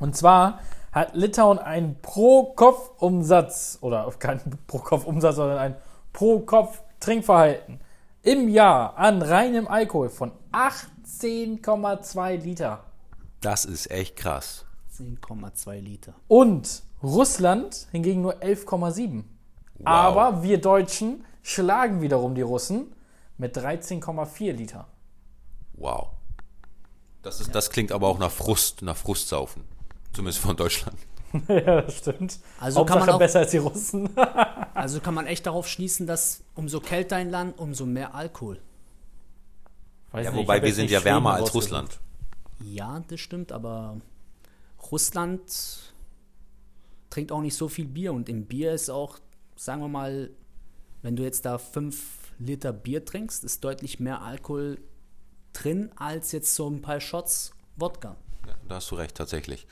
[0.00, 0.60] Und zwar
[0.92, 5.76] hat Litauen einen Pro-Kopf-Umsatz, oder kein Pro-Kopf-Umsatz, sondern ein
[6.12, 7.80] Pro-Kopf-Trinkverhalten
[8.22, 12.84] im Jahr an reinem Alkohol von 18,2 Liter.
[13.40, 14.64] Das ist echt krass.
[14.96, 16.14] 10,2 Liter.
[16.28, 19.24] Und Russland hingegen nur 11,7.
[19.84, 22.94] Aber wir Deutschen schlagen wiederum die Russen
[23.38, 24.86] mit 13,4 Liter.
[25.72, 26.10] Wow.
[27.22, 29.64] Das, ist, das klingt aber auch nach Frust, nach Frustsaufen.
[30.12, 30.98] Zumindest von Deutschland.
[31.48, 32.38] ja, das stimmt.
[32.60, 34.10] Also kann man auch- besser als die Russen.
[34.74, 38.58] Also kann man echt darauf schließen, dass umso kälter ein Land, umso mehr Alkohol.
[40.12, 41.72] Weiß Ja, nicht, ich wobei wir sind ja wärmer Schweden als rausgesucht.
[41.72, 42.00] Russland.
[42.64, 43.98] Ja, das stimmt, aber
[44.90, 45.42] Russland
[47.10, 49.18] trinkt auch nicht so viel Bier und im Bier ist auch,
[49.56, 50.30] sagen wir mal,
[51.02, 52.02] wenn du jetzt da 5
[52.38, 54.78] Liter Bier trinkst, ist deutlich mehr Alkohol
[55.52, 58.16] drin als jetzt so ein paar Shots Wodka.
[58.68, 59.66] Da hast du recht, tatsächlich.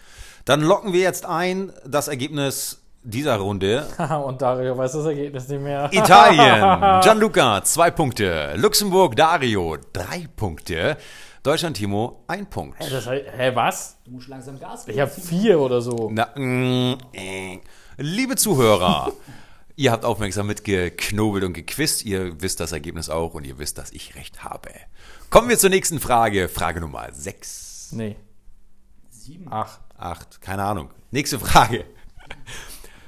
[0.44, 3.86] Dann locken wir jetzt ein das Ergebnis dieser Runde.
[4.24, 5.88] Und Dario weiß das Ergebnis nicht mehr.
[5.92, 8.54] Italien, Gianluca, zwei Punkte.
[8.56, 10.96] Luxemburg, Dario, drei Punkte.
[11.42, 12.78] Deutschland, Timo, ein Punkt.
[12.80, 13.96] Das heißt, hä, was?
[14.04, 16.10] Du musst langsam Gas Ich habe vier oder so.
[16.12, 17.60] Na, mm, äh.
[17.96, 19.12] Liebe Zuhörer,
[19.76, 22.04] ihr habt aufmerksam mitgeknobelt und gequizt.
[22.04, 24.70] Ihr wisst das Ergebnis auch und ihr wisst, dass ich recht habe.
[25.30, 26.48] Kommen wir zur nächsten Frage.
[26.50, 27.92] Frage Nummer 6.
[27.92, 28.16] Nee.
[29.30, 29.52] Sieben.
[29.52, 29.80] Acht.
[29.96, 30.90] acht, keine Ahnung.
[31.12, 31.84] Nächste Frage.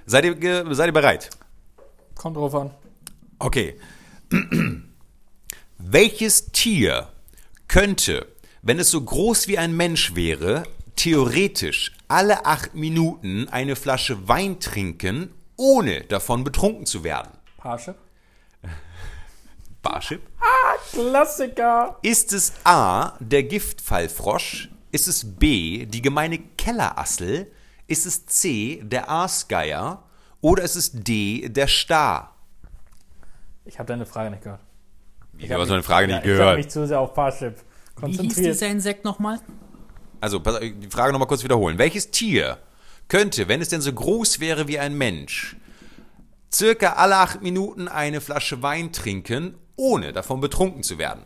[0.07, 1.31] Seid ihr, seid ihr bereit?
[2.15, 2.71] Kommt drauf an.
[3.41, 3.77] Okay.
[5.79, 7.09] Welches Tier
[7.67, 8.29] könnte,
[8.63, 10.63] wenn es so groß wie ein Mensch wäre,
[10.95, 17.33] theoretisch alle acht Minuten eine Flasche Wein trinken, ohne davon betrunken zu werden?
[17.57, 17.97] Parship.
[19.83, 20.23] Barship?
[20.93, 21.99] Klassiker.
[22.03, 24.72] Ist es A, der Giftfallfrosch?
[24.93, 27.51] Ist es B, die gemeine Kellerassel?
[27.87, 30.05] Ist es C, der Aasgeier?
[30.41, 32.37] Oder ist es D, der Star?
[33.65, 34.61] Ich habe deine Frage nicht gehört.
[35.39, 36.57] Ich habe so eine Frage Ja, nicht Ich habe gehört.
[36.59, 38.55] mich zu sehr auf Parship Wie hieß konzentriert.
[38.55, 39.41] dieser Insekt nochmal?
[40.21, 41.79] Also, die Frage nochmal kurz wiederholen.
[41.79, 42.59] Welches Tier
[43.09, 45.57] könnte, wenn es denn so groß wäre wie ein Mensch,
[46.53, 51.25] circa alle acht Minuten eine Flasche Wein trinken, ohne davon betrunken zu werden?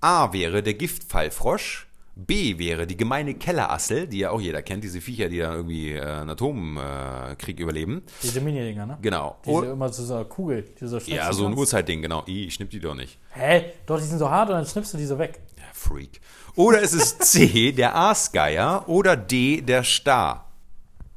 [0.00, 1.87] A wäre der Giftfallfrosch.
[2.18, 5.92] B wäre die gemeine Kellerassel, die ja auch jeder kennt, diese Viecher, die dann irgendwie
[5.92, 8.02] äh, einen Atomkrieg überleben.
[8.24, 8.98] Diese Mini-Dinger, ne?
[9.00, 9.36] Genau.
[9.46, 11.60] Diese Und, immer zu so einer Kugel, die du so ja, so ein kannst.
[11.60, 12.24] Urzeitding, genau.
[12.26, 13.20] I, ich schnipp die doch nicht.
[13.30, 13.66] Hä?
[13.86, 15.38] Doch, die sind so hart und dann schnippst du die so weg.
[15.58, 16.20] Ja, Freak.
[16.56, 20.50] Oder ist es C, der Aasgeier, oder D, der Star.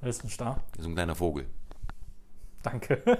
[0.01, 0.63] Das ist ein Star.
[0.77, 1.47] So ein kleiner Vogel.
[2.61, 3.01] Danke.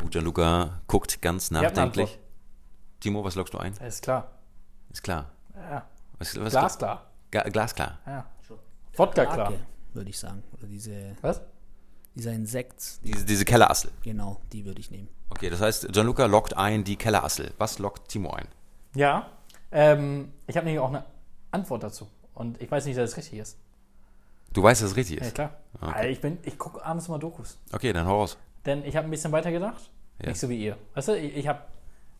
[0.00, 2.20] Gut, Gianluca guckt ganz nachdenklich.
[3.02, 3.72] Timo, was lockst du ein?
[3.78, 4.30] Ist klar.
[4.90, 5.30] Ist klar.
[5.54, 5.86] Ja.
[6.18, 7.06] Was, was Glasklar.
[7.32, 7.98] Ga glasklar.
[8.06, 8.26] Ja.
[8.96, 9.52] Wodka klar.
[9.92, 10.42] Würde ich sagen.
[10.52, 11.40] Oder diese, Was?
[12.14, 13.90] dieser Insekt, Diese, diese Kellerassel.
[14.02, 15.08] genau, die würde ich nehmen.
[15.30, 17.52] Okay, das heißt, Gianluca lockt ein die Kellerassel.
[17.58, 18.46] Was lockt Timo ein?
[18.94, 19.26] Ja.
[19.72, 21.04] Ähm, ich habe nämlich auch eine
[21.50, 22.06] Antwort dazu.
[22.34, 23.58] Und ich weiß nicht, dass es richtig ist.
[24.52, 25.34] Du weißt, dass es richtig Ja, ist.
[25.34, 25.56] klar.
[25.80, 25.86] Okay.
[25.92, 27.58] Alter, ich bin, ich gucke abends mal Dokus.
[27.72, 28.36] Okay, dann hau raus.
[28.66, 29.90] Denn ich habe ein bisschen weitergedacht.
[30.20, 30.28] Ja.
[30.28, 30.76] Nicht so wie ihr.
[30.94, 31.60] Weißt du, ich, ich habe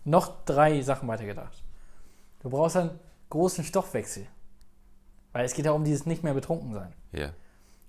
[0.04, 1.62] noch drei Sachen weitergedacht.
[2.42, 2.98] Du brauchst einen
[3.30, 4.26] großen Stoffwechsel.
[5.32, 6.92] Weil es geht ja um dieses nicht mehr betrunken sein.
[7.12, 7.30] Ja.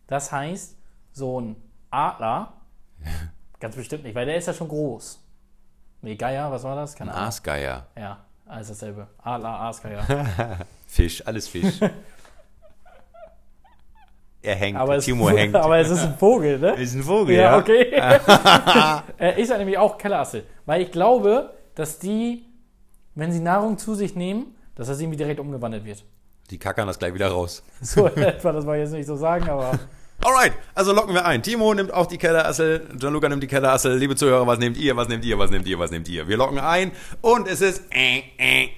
[0.07, 0.77] Das heißt,
[1.11, 1.55] so ein
[1.89, 2.53] Adler,
[3.59, 5.19] ganz bestimmt nicht, weil der ist ja schon groß.
[6.01, 6.93] Nee, Geier, was war das?
[6.93, 7.25] Ein Keine Ahnung.
[7.27, 7.87] Aasgeier.
[7.97, 9.07] Ja, alles dasselbe.
[9.21, 10.03] Adler, Aasgeier.
[10.87, 11.79] Fisch, alles Fisch.
[14.41, 14.77] er hängt.
[14.77, 15.55] Aber es, Timo hängt.
[15.55, 16.71] aber es ist ein Vogel, ne?
[16.73, 17.57] ist ein Vogel, Ja, ja?
[17.57, 17.91] okay.
[19.17, 20.45] Äh, ich sage nämlich auch Kellerassel.
[20.65, 22.45] Weil ich glaube, dass die,
[23.15, 26.03] wenn sie Nahrung zu sich nehmen, dass das irgendwie direkt umgewandelt wird.
[26.49, 27.63] Die kackern das gleich wieder raus.
[27.81, 29.79] So etwa, das wollte ich jetzt nicht so sagen, aber
[30.21, 31.43] Alright, also locken wir ein.
[31.43, 33.97] Timo nimmt auch die Kellerassel, Gianluca nimmt die Kellerassel.
[33.97, 36.27] Liebe Zuhörer, was nehmt ihr, was nehmt ihr, was nehmt ihr, was nehmt ihr?
[36.27, 38.69] Wir locken ein und es ist äh, äh.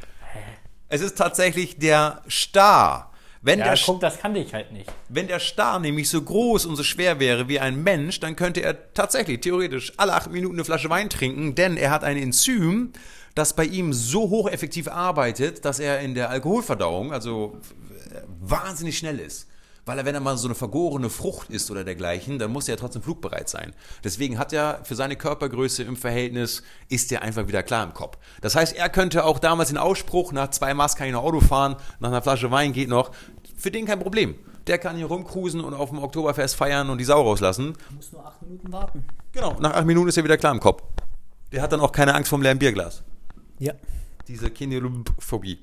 [0.90, 3.12] Es ist tatsächlich der Star.
[3.46, 4.92] Wenn, ja, der, guck, das kannte ich halt nicht.
[5.08, 8.62] wenn der Star nämlich so groß und so schwer wäre wie ein Mensch, dann könnte
[8.62, 12.92] er tatsächlich theoretisch alle acht Minuten eine Flasche Wein trinken, denn er hat ein Enzym,
[13.36, 17.60] das bei ihm so hocheffektiv arbeitet, dass er in der Alkoholverdauung, also
[18.12, 19.48] äh, wahnsinnig schnell ist.
[19.88, 22.74] Weil er, wenn er mal so eine vergorene Frucht isst oder dergleichen, dann muss er
[22.74, 23.76] ja trotzdem flugbereit sein.
[24.04, 28.18] Deswegen hat er für seine Körpergröße im Verhältnis, ist er einfach wieder klar im Kopf.
[28.42, 31.40] Das heißt, er könnte auch damals den Ausspruch, nach zwei Maß kann ich noch Auto
[31.40, 33.12] fahren, nach einer Flasche Wein geht noch,
[33.56, 34.36] für den kein Problem.
[34.68, 37.76] Der kann hier rumcruisen und auf dem Oktoberfest feiern und die Sau rauslassen.
[37.96, 39.06] Muss nur acht Minuten warten.
[39.32, 40.84] Genau, nach acht Minuten ist er wieder klar im Kopf.
[41.52, 43.04] Der hat dann auch keine Angst vom leeren Bierglas.
[43.60, 43.74] Ja.
[44.28, 45.60] Diese Kinelophobie.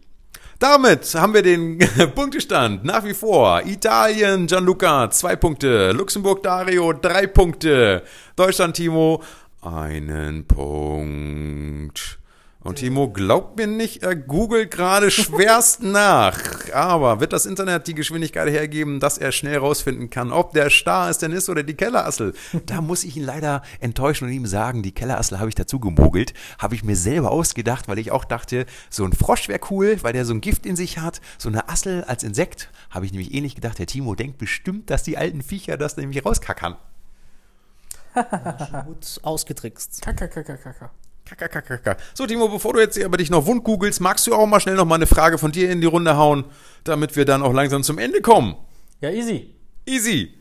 [0.61, 1.79] Damit haben wir den
[2.15, 3.63] Punktestand nach wie vor.
[3.67, 5.91] Italien, Gianluca, zwei Punkte.
[5.91, 8.05] Luxemburg, Dario, drei Punkte.
[8.37, 9.23] Deutschland, Timo,
[9.61, 12.21] einen Punkt.
[12.65, 16.39] Und Timo glaubt mir nicht, er googelt gerade schwerst nach.
[16.73, 21.11] Aber wird das Internet die Geschwindigkeit hergeben, dass er schnell rausfinden kann, ob der Star
[21.11, 22.35] es denn ist oder die Kellerassel?
[22.67, 26.35] Da muss ich ihn leider enttäuschen und ihm sagen, die Kellerassel habe ich dazu gemogelt,
[26.59, 30.13] habe ich mir selber ausgedacht, weil ich auch dachte, so ein Frosch wäre cool, weil
[30.13, 31.21] der so ein Gift in sich hat.
[31.39, 33.79] So eine Assel als Insekt habe ich nämlich ähnlich gedacht.
[33.79, 36.77] Der Timo denkt bestimmt, dass die alten Viecher das nämlich rauskackern.
[38.15, 40.03] Gut ausgetrickst.
[40.03, 40.91] Kaka, kaka, kaka.
[42.15, 44.77] So, Timo, bevor du jetzt aber dich noch wund googelst, magst du auch mal schnell
[44.77, 46.45] noch mal eine Frage von dir in die Runde hauen,
[46.85, 48.57] damit wir dann auch langsam zum Ende kommen.
[49.01, 49.55] Ja, easy.
[49.87, 50.35] Easy.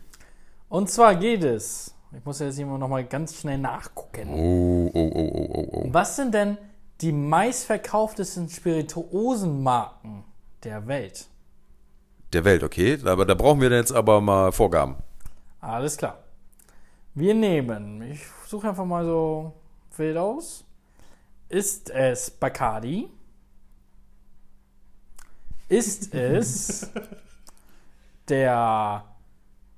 [0.70, 1.96] Und zwar geht es.
[2.16, 4.30] Ich muss jetzt hier mal noch mal ganz schnell nachgucken.
[4.30, 5.88] Oh, oh, oh, oh, oh, oh.
[5.92, 6.58] Was sind denn
[7.00, 10.24] die meistverkauftesten Spirituosenmarken
[10.64, 11.28] der Welt?
[12.34, 13.00] Der Welt, okay.
[13.06, 14.98] Aber da brauchen wir jetzt aber mal Vorgaben.
[15.60, 16.20] Alles klar.
[17.14, 19.54] Wir nehmen, ich suche einfach mal so
[19.98, 20.66] wild aus.
[21.52, 23.10] Ist es Bacardi?
[25.68, 26.90] Ist es
[28.30, 29.04] der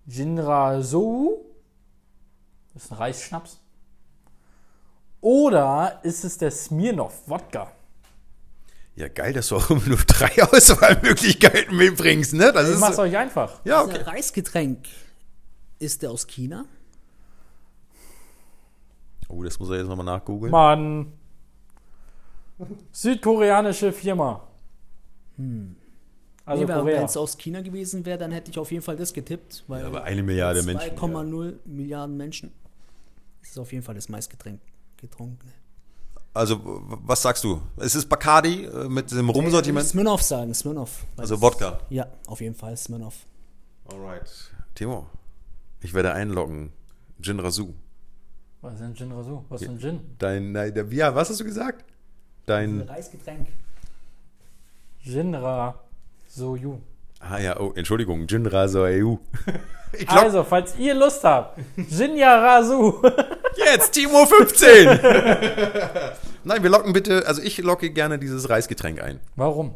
[0.05, 1.43] Jinra-So?
[2.73, 3.59] Das ist ein Reisschnaps.
[5.21, 7.71] Oder ist es der Smirnoff Wodka?
[8.95, 12.51] Ja, geil, dass du auch immer nur drei Auswahlmöglichkeiten mitbringst, ne?
[12.53, 13.61] Das Ich ist, mach's euch einfach.
[13.65, 14.09] ja, Dieser okay.
[14.11, 14.85] Reisgetränk,
[15.79, 16.65] ist der aus China?
[19.27, 20.51] Oh, das muss er jetzt nochmal nachgoogeln.
[20.51, 21.13] Mann.
[22.91, 24.47] Südkoreanische Firma.
[26.45, 29.13] Also nee, wenn es aus China gewesen wäre, dann hätte ich auf jeden Fall das
[29.13, 29.63] getippt.
[29.67, 30.97] Weil Ja, aber eine Milliarde Menschen.
[30.97, 32.51] 2,0 Milliarden Menschen.
[33.41, 34.59] Das ist auf jeden Fall das meistgetränk
[34.97, 35.51] getrunkene.
[36.33, 37.61] Also, was sagst du?
[37.77, 39.85] Es ist Bacardi äh, mit dem Rumsortiment?
[39.85, 41.05] Smirnoff sagen, Smirnoff.
[41.15, 41.79] Also Wodka.
[41.89, 43.25] Ja, auf jeden Fall Smirnoff.
[43.85, 44.29] Alright.
[44.73, 45.05] Timo,
[45.81, 46.71] ich werde einloggen.
[47.21, 47.73] Gin Rasu.
[48.61, 49.43] Was ist denn Gin Rasu?
[49.49, 49.99] Was ist denn Gin?
[50.17, 51.85] Dein, nein, der, ja, was hast du gesagt?
[52.45, 53.47] Dein, Reisgetränk.
[55.01, 55.75] Jinra
[56.27, 56.79] Soju.
[57.19, 58.27] ah ja, oh, Entschuldigung.
[59.95, 62.95] Ich log Also, falls ihr Lust habt, Jinja Rasu.
[63.57, 64.87] jetzt, Timo 15!
[66.43, 69.19] Nein, wir locken bitte, also ich locke gerne dieses Reisgetränk ein.
[69.35, 69.75] Warum?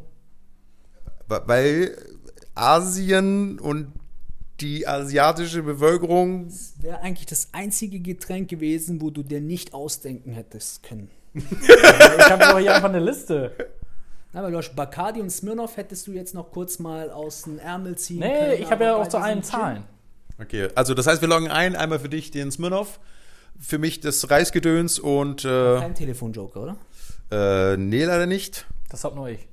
[1.27, 1.95] Wa- Weil
[2.55, 3.93] Asien und
[4.59, 6.47] die asiatische Bevölkerung
[6.81, 11.11] Wäre eigentlich das einzige Getränk gewesen, wo du dir nicht ausdenken hättest können.
[11.37, 13.51] Ich habe doch hier einfach eine Liste.
[14.33, 17.59] Na, weil du hast Bacardi und Smirnoff hättest du jetzt noch kurz mal aus dem
[17.59, 18.33] Ärmel ziehen können.
[18.33, 19.83] Nee, ich habe ja auch zu allen Zahlen.
[20.39, 22.99] Okay, also das heißt, wir loggen ein, einmal für dich den Smirnoff,
[23.59, 26.77] für mich das Reisgedöns und äh, Kein Telefonjoker, oder?
[27.31, 28.67] äh, nee, leider nicht.
[28.89, 29.47] Das hab nur ich.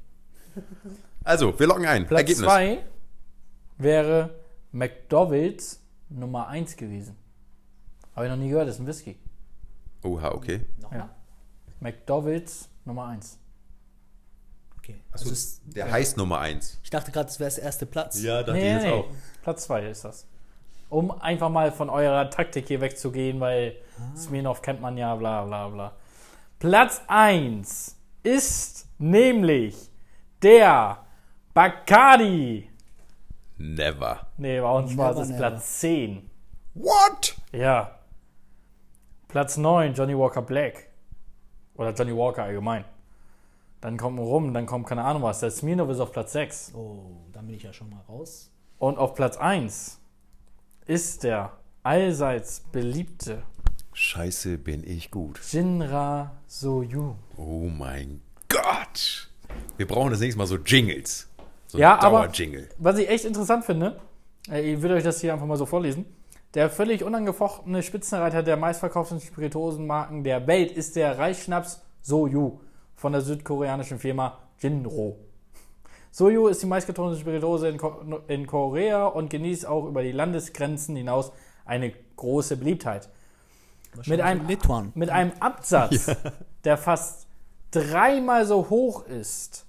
[1.25, 2.07] Also, wir loggen ein.
[2.07, 2.47] Platz Ergebnis.
[2.47, 2.79] 2
[3.79, 4.31] wäre
[4.73, 7.17] McDowell's Nummer 1 gewesen.
[8.15, 9.17] Habe ich noch nie gehört, das ist ein Whisky.
[10.03, 10.61] Oha, okay.
[10.83, 10.99] Nochmal?
[11.01, 11.11] Ja.
[11.81, 13.39] McDowell's Nummer 1.
[14.79, 14.97] Okay.
[15.13, 16.81] Also es, Der heißt Nummer 1.
[16.83, 18.23] ich dachte gerade, das wäre der erste Platz.
[18.23, 19.07] Ja, dachte Nee, ich jetzt nee, auch.
[19.43, 20.27] Platz 2 ist das.
[20.91, 23.77] Um einfach mal von eurer Taktik hier wegzugehen, weil
[24.17, 25.93] Smirnoff kennt man ja, bla bla bla.
[26.59, 29.91] Platz 1 ist nämlich
[30.43, 30.99] der
[31.55, 32.69] Bacardi.
[33.57, 34.27] Never.
[34.37, 35.37] Nee, bei uns war Never, es.
[35.37, 36.31] Platz 10.
[36.75, 37.37] What?
[37.53, 37.99] Ja.
[39.29, 40.89] Platz 9, Johnny Walker Black.
[41.77, 42.85] Oder Johnny Walker allgemein.
[43.81, 45.41] Dann kommt rum, dann kommt keine Ahnung was.
[45.41, 46.73] Der Smirnoff ist auf Platz 6.
[46.75, 48.51] Oh, dann bin ich ja schon mal raus.
[48.79, 50.01] Und auf Platz 1
[50.87, 53.43] ist der allseits beliebte
[53.93, 55.41] Scheiße, bin ich gut.
[55.53, 57.15] Jinra Soyu.
[57.37, 59.29] Oh mein Gott.
[59.77, 61.29] Wir brauchen das nächste Mal so Jingles.
[61.69, 62.69] So Ja, ein aber- Dauerjingle.
[62.79, 64.01] Was ich echt interessant finde,
[64.51, 66.07] äh, ich will euch das hier einfach mal so vorlesen.
[66.55, 72.61] Der völlig unangefochtene Spitzenreiter der meistverkauften Spirituosenmarken der Welt ist der Reisschnaps Soju
[72.95, 75.19] von der südkoreanischen Firma Jinro.
[76.13, 80.95] Soju ist die meistgetrunkene Spirituose in, Ko in Korea und genießt auch über die Landesgrenzen
[80.95, 81.33] hinaus
[81.65, 83.09] eine große Beliebtheit.
[84.07, 84.47] Mit einem,
[84.95, 86.15] mit einem Absatz,
[86.65, 87.27] der fast
[87.73, 89.67] dreimal so hoch ist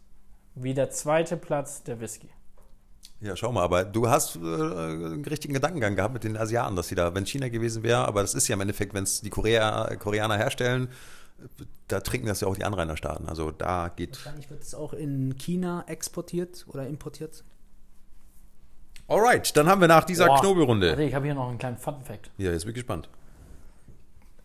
[0.53, 2.29] wie der zweite Platz der Whisky.
[3.21, 6.89] Ja, schau mal, aber du hast äh, einen richtigen Gedankengang gehabt mit den Asiaten, dass
[6.89, 9.29] sie da, wenn China gewesen wäre, aber das ist ja im Endeffekt, wenn es die
[9.29, 10.89] Korea, Koreaner herstellen,
[11.87, 13.27] da trinken das ja auch die Anrainerstaaten.
[13.27, 14.17] Also da geht.
[14.17, 17.43] Wahrscheinlich wird es auch in China exportiert oder importiert.
[19.07, 20.39] Alright, dann haben wir nach dieser Boah.
[20.39, 21.01] Knobelrunde.
[21.03, 22.31] Ich habe hier noch einen kleinen Fun-Fact.
[22.37, 23.09] Ja, jetzt bin ich gespannt.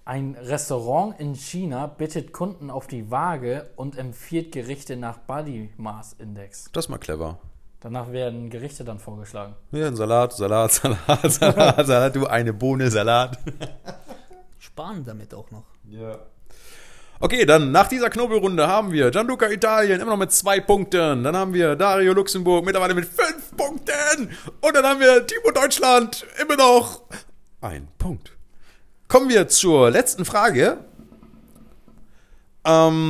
[0.05, 6.15] Ein Restaurant in China bittet Kunden auf die Waage und empfiehlt Gerichte nach Body Mass
[6.19, 6.69] Index.
[6.73, 7.39] Das ist mal clever.
[7.81, 9.55] Danach werden Gerichte dann vorgeschlagen.
[9.73, 13.39] Ja, ein Salat, Salat, Salat, Salat, Salat, du eine Bohne, Salat.
[14.59, 15.65] Sparen damit auch noch.
[15.89, 16.19] Ja.
[17.23, 21.23] Okay, dann nach dieser Knobelrunde haben wir Gianluca Italien immer noch mit zwei Punkten.
[21.25, 24.31] Dann haben wir Dario Luxemburg mittlerweile mit fünf Punkten.
[24.61, 27.03] Und dann haben wir Timo Deutschland immer noch
[27.61, 28.33] ein Punkt.
[29.09, 30.79] Kommen wir zur letzten Frage.
[32.65, 33.01] Ähm,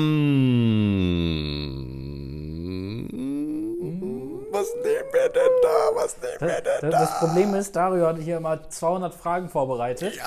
[4.61, 5.91] was nehmen wir denn da?
[5.95, 7.07] Was nehmen wir Das, denn das, da?
[7.07, 10.19] das Problem ist, Dario hatte hier immer 200 Fragen vorbereitet.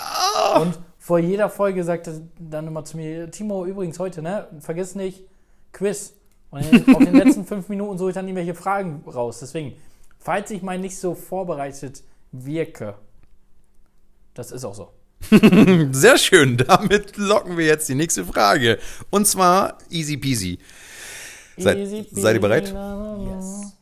[0.61, 5.23] Und vor jeder Folge sagte dann immer zu mir, Timo, übrigens heute, ne, vergiss nicht,
[5.71, 6.13] Quiz.
[6.51, 9.39] Und in, auf den letzten fünf Minuten suche ich dann irgendwelche Fragen raus.
[9.39, 9.75] Deswegen,
[10.19, 12.95] falls ich mal nicht so vorbereitet wirke,
[14.33, 14.89] das ist auch so.
[15.91, 18.77] Sehr schön, damit locken wir jetzt die nächste Frage.
[19.09, 20.59] Und zwar easy peasy.
[21.57, 22.67] Seid- seid ihr bereit?
[22.67, 23.72] Yes.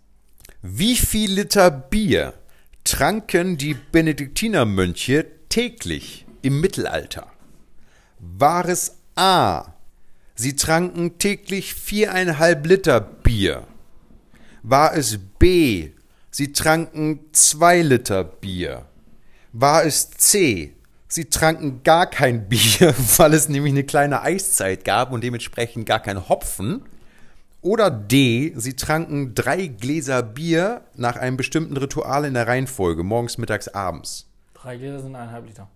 [0.64, 2.36] Wie viel Liter Bier
[2.84, 7.26] tranken die Benediktinermönche täglich im Mittelalter?
[8.20, 9.74] War es A.
[10.36, 13.64] Sie tranken täglich viereinhalb Liter Bier?
[14.62, 15.93] War es B.
[16.30, 18.86] Sie tranken zwei Liter Bier?
[19.53, 20.76] War es C.
[21.07, 26.03] Sie tranken gar kein Bier, weil es nämlich eine kleine Eiszeit gab und dementsprechend gar
[26.03, 26.84] kein Hopfen?
[27.62, 33.38] Oder D, sie tranken drei Gläser Bier nach einem bestimmten Ritual in der Reihenfolge, morgens,
[33.38, 34.28] mittags, abends.
[34.55, 35.68] Drei Gläser sind eineinhalb Liter.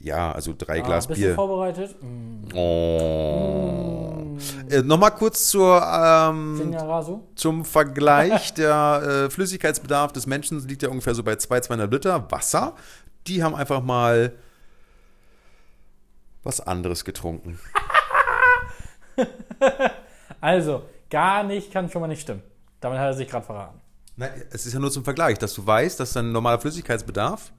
[0.00, 1.34] Ja, also drei Ah, Glas bist du Bier.
[1.34, 1.96] vorbereitet?
[2.02, 2.54] Mm.
[2.54, 4.36] Oh.
[4.68, 6.76] Äh, Nochmal kurz zur, ähm,
[7.34, 8.52] zum Vergleich.
[8.54, 12.74] Der äh, Flüssigkeitsbedarf des Menschen liegt ja ungefähr so bei 2, 200 Liter Wasser.
[13.26, 14.32] Die haben einfach mal
[16.42, 17.58] was anderes getrunken.
[20.40, 22.42] Also, gar nicht kann schon mal nicht stimmen.
[22.80, 23.80] Damit hat er sich gerade verraten.
[24.16, 27.52] Nein, es ist ja nur zum Vergleich, dass du weißt, dass dein normaler Flüssigkeitsbedarf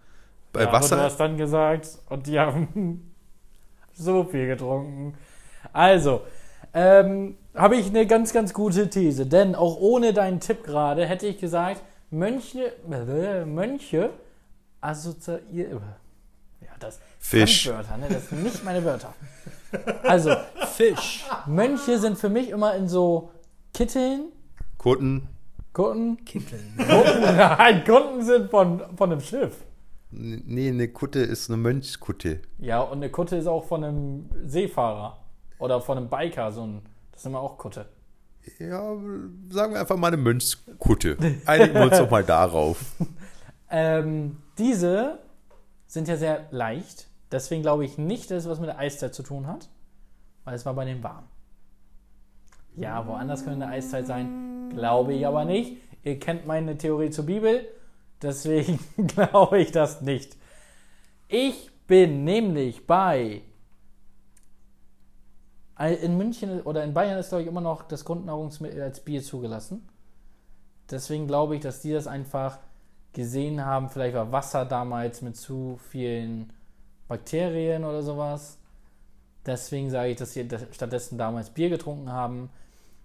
[0.54, 1.00] bei Ja, Aber du Wasser.
[1.02, 3.14] hast dann gesagt, und die haben
[3.94, 5.16] so viel getrunken.
[5.74, 6.22] Also,
[6.74, 9.26] ähm, habe ich eine ganz, ganz gute These.
[9.26, 14.12] Denn auch ohne deinen Tipp gerade hätte ich gesagt, Mönche, äh, Mönche
[14.82, 15.82] assoziieren.
[16.62, 17.64] Ja, das Fisch.
[17.68, 18.08] Fremdwörter, ne?
[18.10, 19.14] Das sind nicht meine Wörter.
[20.04, 20.36] Also,
[20.76, 21.26] Fisch.
[21.46, 23.32] Mönche sind für mich immer in so
[23.78, 24.32] Kitteln,
[24.80, 25.28] Kutten.
[25.72, 26.26] Kutten.
[26.26, 26.74] Kitteln.
[26.78, 29.64] Kutten, nein, Kutten sind von, von einem Schiff.
[30.10, 32.42] Nee, eine Kutte ist eine Mönchskutte.
[32.58, 35.20] Ja, und eine Kutte ist auch von einem Seefahrer
[35.60, 37.86] oder von einem Biker, so ein, das ist immer auch Kutte.
[38.58, 38.96] Ja,
[39.50, 41.16] sagen wir einfach mal eine Mönchskutte.
[41.46, 42.84] Einigen wir uns doch mal darauf.
[43.70, 45.20] Ähm, diese
[45.88, 49.24] sind ja sehr leicht, deswegen glaube ich nicht, dass es was mit der Eiszeit zu
[49.24, 49.68] tun hat,
[50.46, 51.26] weil es war bei denen warm.
[52.78, 55.78] Ja, woanders könnte eine Eiszeit sein, glaube ich aber nicht.
[56.04, 57.68] Ihr kennt meine Theorie zur Bibel,
[58.22, 60.38] deswegen glaube ich das nicht.
[61.28, 63.42] Ich bin nämlich bei
[65.80, 69.88] in München oder in Bayern ist, glaube ich, immer noch das Grundnahrungsmittel als Bier zugelassen.
[70.90, 72.60] Deswegen glaube ich, dass die das einfach
[73.14, 73.90] gesehen haben.
[73.90, 76.54] Vielleicht war Wasser damals mit zu vielen
[77.08, 78.58] Bakterien oder sowas.
[79.46, 82.50] Deswegen sage ich, dass sie stattdessen damals Bier getrunken haben.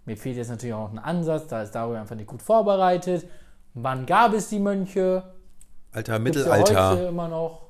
[0.05, 3.27] Mir fehlt jetzt natürlich auch ein Ansatz, da ist darüber einfach nicht gut vorbereitet.
[3.75, 5.23] Wann gab es die Mönche?
[5.93, 6.91] Alter Gibt's ja Mittelalter.
[6.91, 7.63] heute immer noch.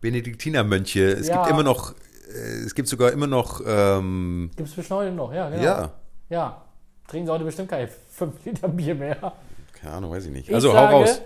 [0.00, 1.04] Benediktinermönche.
[1.12, 1.36] Es Ja.
[1.38, 1.92] gibt immer noch,
[2.28, 5.62] äh, es gibt sogar immer noch, ähm, Gibt es bestimmt heute noch, ja, genau.
[5.62, 5.90] ja,
[6.30, 6.60] Ja.
[7.06, 9.32] Trinken sie heute bestimmt keine 5 Liter Bier mehr.
[9.74, 10.48] keine Ahnung, weiß ich nicht.
[10.48, 11.20] Ich Also hau sage, raus.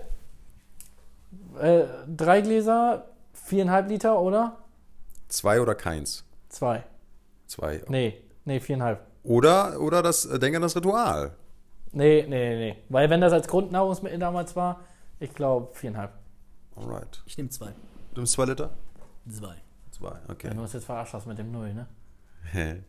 [1.61, 4.56] Äh, drei Gläser, viereinhalb Liter, oder?
[5.28, 6.24] Zwei oder keins?
[6.48, 6.84] Zwei.
[7.46, 7.82] Zwei.
[7.88, 9.00] Nee, nee, viereinhalb.
[9.29, 11.33] Oder, oder das, äh, denk an das Ritual.
[11.93, 12.76] Nee, nee, nee, nee.
[12.89, 14.81] Weil wenn das als Grundnahrungsmittel damals war,
[15.20, 16.12] ich glaube viereinhalb.
[16.74, 17.22] Alright.
[17.26, 17.72] Ich nehme zwei.
[18.14, 18.70] Du nimmst zwei Liter?
[19.31, 19.55] Zwei.
[19.91, 20.49] Zwei, okay.
[20.49, 21.87] Ja, du hast jetzt verarscht hast mit dem Null, ne?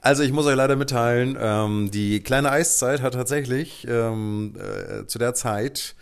[0.00, 5.18] Also ich muss euch leider mitteilen, ähm, die kleine Eiszeit hat tatsächlich ähm, äh, zu
[5.18, 5.94] der Zeit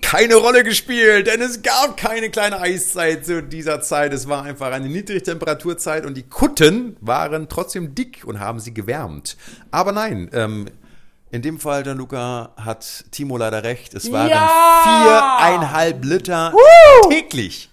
[0.00, 4.12] keine Rolle gespielt, denn es gab keine kleine Eiszeit zu dieser Zeit.
[4.12, 9.36] Es war einfach eine Niedrigtemperaturzeit und die Kutten waren trotzdem dick und haben sie gewärmt.
[9.70, 10.66] Aber nein, ähm,
[11.30, 13.94] in dem Fall, Gianluca, hat Timo leider recht.
[13.94, 14.82] Es waren Ja!
[14.84, 16.52] viereinhalb Liter
[17.08, 17.70] täglich.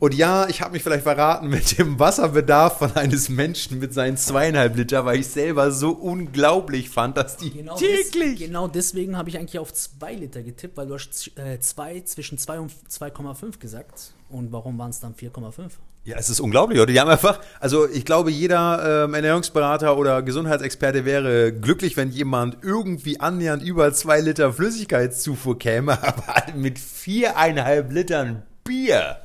[0.00, 4.16] Und ja, ich habe mich vielleicht verraten mit dem Wasserbedarf von eines Menschen mit seinen
[4.16, 8.38] zweieinhalb Liter, weil ich selber so unglaublich fand, dass die Genau, täglich.
[8.38, 12.00] Des, genau deswegen habe ich eigentlich auf 2 Liter getippt, weil du hast äh, zwei,
[12.00, 14.14] zwischen 2 und 2,5 gesagt.
[14.30, 15.72] Und warum waren es dann 4,5?
[16.04, 16.94] Ja, es ist unglaublich, Leute.
[16.94, 22.56] Die haben einfach, also ich glaube, jeder ähm, Ernährungsberater oder Gesundheitsexperte wäre glücklich, wenn jemand
[22.62, 29.18] irgendwie annähernd über zwei Liter Flüssigkeitszufuhr käme, aber mit viereinhalb Litern Bier.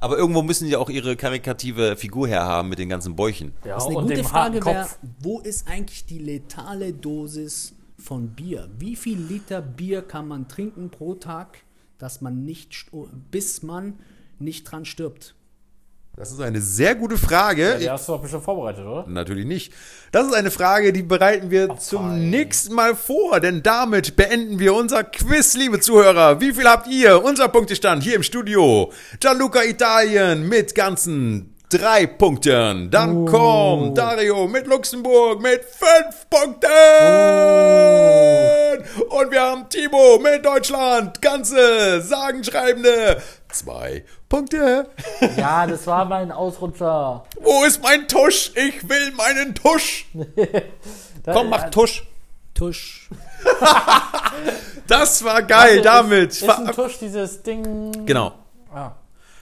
[0.00, 3.52] Aber irgendwo müssen die auch ihre karikative Figur herhaben mit den ganzen Bäuchen.
[3.64, 4.88] Ja, Was eine und gute dem Frage wäre,
[5.20, 8.70] wo ist eigentlich die letale Dosis von Bier?
[8.78, 11.58] Wie viel Liter Bier kann man trinken pro Tag,
[11.98, 12.86] dass man nicht,
[13.30, 13.98] bis man
[14.38, 15.34] nicht dran stirbt?
[16.20, 17.78] Das ist eine sehr gute Frage.
[17.80, 19.06] Die hast du doch bestimmt vorbereitet, oder?
[19.08, 19.72] Natürlich nicht.
[20.12, 22.28] Das ist eine Frage, die bereiten wir zum fein.
[22.28, 26.38] nächsten Mal vor, denn damit beenden wir unser Quiz, liebe Zuhörer.
[26.38, 27.24] Wie viel habt ihr?
[27.24, 28.92] Unser Punktestand hier im Studio.
[29.18, 32.90] Gianluca Italien mit ganzen drei Punkten.
[32.90, 36.68] Dann kommt Dario mit Luxemburg mit fünf Punkten.
[39.08, 44.88] Und wir haben Timo mit Deutschland ganze sagenschreibende zwei Punkte.
[45.36, 47.24] Ja, das war mein Ausrutscher.
[47.40, 48.52] Wo ist mein Tusch?
[48.54, 50.06] Ich will meinen Tusch.
[51.24, 52.04] Komm, mach Tusch.
[52.54, 53.08] Tusch.
[54.86, 55.78] Das war geil.
[55.78, 58.06] Also, damit, Ist, ist ein Tusch dieses Ding.
[58.06, 58.32] genau.
[58.74, 58.92] Ah.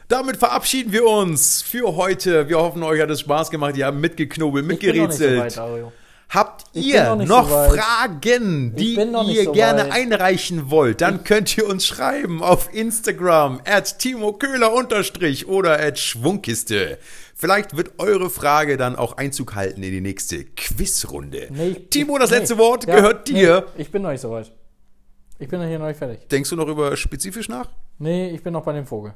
[0.09, 2.49] Damit verabschieden wir uns für heute.
[2.49, 3.77] Wir hoffen, euch hat es Spaß gemacht.
[3.77, 5.41] Ihr habt mitgeknobelt, Ich bin noch nicht so mitgerätselt.
[5.41, 5.93] weit, Dario.
[6.31, 7.75] Habt ihr noch noch so.
[7.77, 9.93] Fragen, die ihr so gerne weit.
[9.93, 11.01] einreichen wollt?
[11.01, 16.99] Dann könnt ihr uns schreiben auf Instagram at Timo Köhler unterstrich oder at Schwungkiste.
[17.35, 21.49] Vielleicht wird eure Frage dann auch Einzug halten in die nächste Quizrunde.
[21.51, 22.39] Nee, ich- Timo, das nee.
[22.39, 23.65] letzte Wort Ja, gehört dir.
[23.77, 24.53] Nee, ich bin noch nicht so weit.
[25.39, 26.29] Ich bin noch hier noch nicht fertig.
[26.29, 27.69] Denkst du noch über spezifisch nach?
[27.99, 29.15] Nee, ich bin noch bei dem Vogel.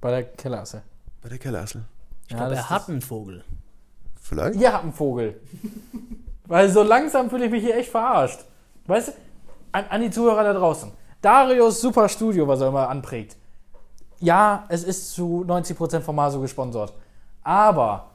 [0.00, 0.82] Bei der Kellerasse.
[1.22, 1.84] Bei der Kellerassel.
[2.28, 3.44] Ich glaube, das er hat einen Vogel.
[4.28, 4.60] Vielleicht?
[4.60, 5.40] Ihr habt einen Vogel.
[6.46, 8.40] Weil so langsam fühle ich mich hier echt verarscht.
[8.86, 9.12] Weißt du,
[9.72, 10.90] an, an die Zuhörer da draußen.
[11.22, 13.36] Darius Super Studio, was er immer anprägt.
[14.20, 16.92] Ja, es ist zu 90% von Maso gesponsert.
[17.42, 18.10] Aber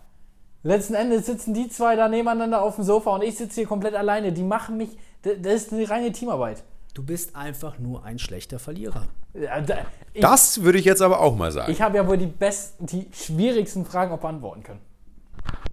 [0.64, 3.96] letzten Endes sitzen die zwei da nebeneinander auf dem Sofa und ich sitze hier komplett
[3.96, 4.32] alleine.
[4.32, 4.98] Die machen mich.
[5.24, 6.64] Das ist eine reine Teamarbeit.
[6.94, 9.04] Du bist einfach nur ein schlechter Verlierer.
[9.34, 9.78] Ja, da-
[10.14, 11.72] Ich, Das würde ich jetzt aber auch mal sagen.
[11.72, 14.82] ich habe ja wohl die besten, die schwierigsten Fragen auch beantworten können.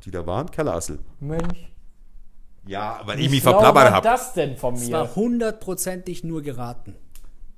[0.05, 0.51] Die da waren?
[0.51, 0.99] Kellerassel.
[1.21, 1.73] Mönch.
[2.67, 4.09] Ja, weil ich mich verplappert war habe.
[4.09, 4.93] das denn von Es mir?
[4.93, 6.97] war hundertprozentig nur geraten.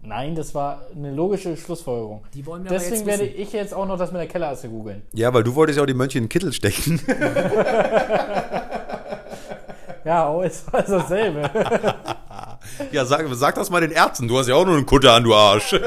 [0.02, 2.24] Nein, das war eine logische Schlussfolgerung.
[2.32, 4.68] Die wollen wir aber Deswegen jetzt werde ich jetzt auch noch das mit der Kellerasse
[4.68, 5.02] googeln.
[5.12, 7.00] Ja, weil du wolltest ja auch die Mönche in den Kittel stecken.
[10.04, 11.42] Ja, oh, ist alles dasselbe.
[12.92, 14.28] ja, sag, sag das mal den Ärzten.
[14.28, 15.74] Du hast ja auch nur einen Kutter an, du Arsch.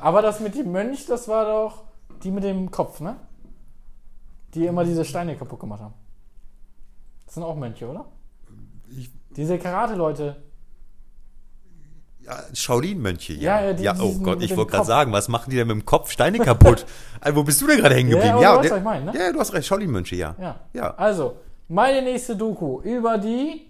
[0.00, 1.84] Aber das mit dem Mönch, das war doch
[2.24, 3.16] die mit dem Kopf, ne?
[4.54, 5.94] Die immer diese Steine kaputt gemacht haben.
[7.26, 8.06] Das sind auch Mönche, oder?
[9.36, 10.36] Diese Karate-Leute.
[12.24, 13.60] Ja, Shaolin-Mönche, ja.
[13.60, 15.76] Ja, ja, die- ja, oh Gott, ich wollte gerade sagen, was machen die denn mit
[15.76, 16.10] dem Kopf?
[16.10, 16.84] Steine kaputt.
[17.20, 18.44] also, wo bist du denn gerade hängen Ja, geblieben?
[18.44, 19.12] aber du der- ich meine, ne?
[19.18, 20.34] ja, du hast recht, Shaolin-Mönche, ja.
[20.40, 20.60] Ja.
[20.72, 20.94] Ja.
[20.96, 21.36] Also,
[21.68, 23.66] meine nächste Doku über die?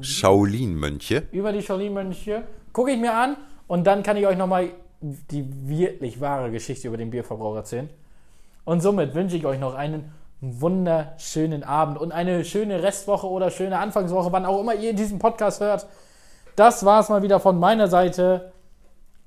[0.00, 1.24] Shaolin-Mönche.
[1.32, 2.44] über die Shaolin-Mönche.
[2.72, 3.36] Gucke ich mir an
[3.68, 4.70] und dann kann ich euch nochmal
[5.00, 7.88] die wirklich wahre Geschichte über den Bierverbrauch erzählen.
[8.64, 13.78] Und somit wünsche ich euch noch einen wunderschönen Abend und eine schöne Restwoche oder schöne
[13.78, 15.86] Anfangswoche, wann auch immer ihr diesen Podcast hört.
[16.56, 18.52] Das war es mal wieder von meiner Seite.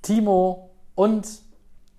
[0.01, 1.27] Timo und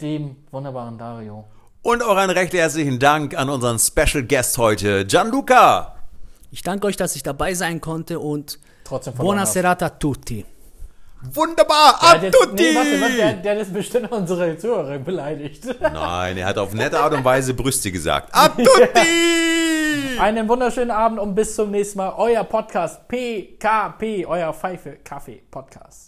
[0.01, 1.45] dem wunderbaren Dario.
[1.82, 5.97] Und auch einen recht herzlichen Dank an unseren Special Guest heute, Gianluca.
[6.51, 8.59] Ich danke euch, dass ich dabei sein konnte und
[9.16, 10.45] buona serata a tutti.
[11.21, 12.62] Wunderbar, Der a hat jetzt, tutti!
[12.62, 15.64] nee, warte, warte, der, der hat jetzt bestimmt unsere Zuhörer beleidigt.
[15.81, 18.29] Nein, er hat auf nette Art und Weise Brüste gesagt.
[18.33, 20.19] A tutti!
[20.21, 22.12] Einen wunderschönen Abend und bis zum nächsten Mal.
[22.16, 26.08] Euer Podcast PKP, euer Pfeife Kaffee Podcast.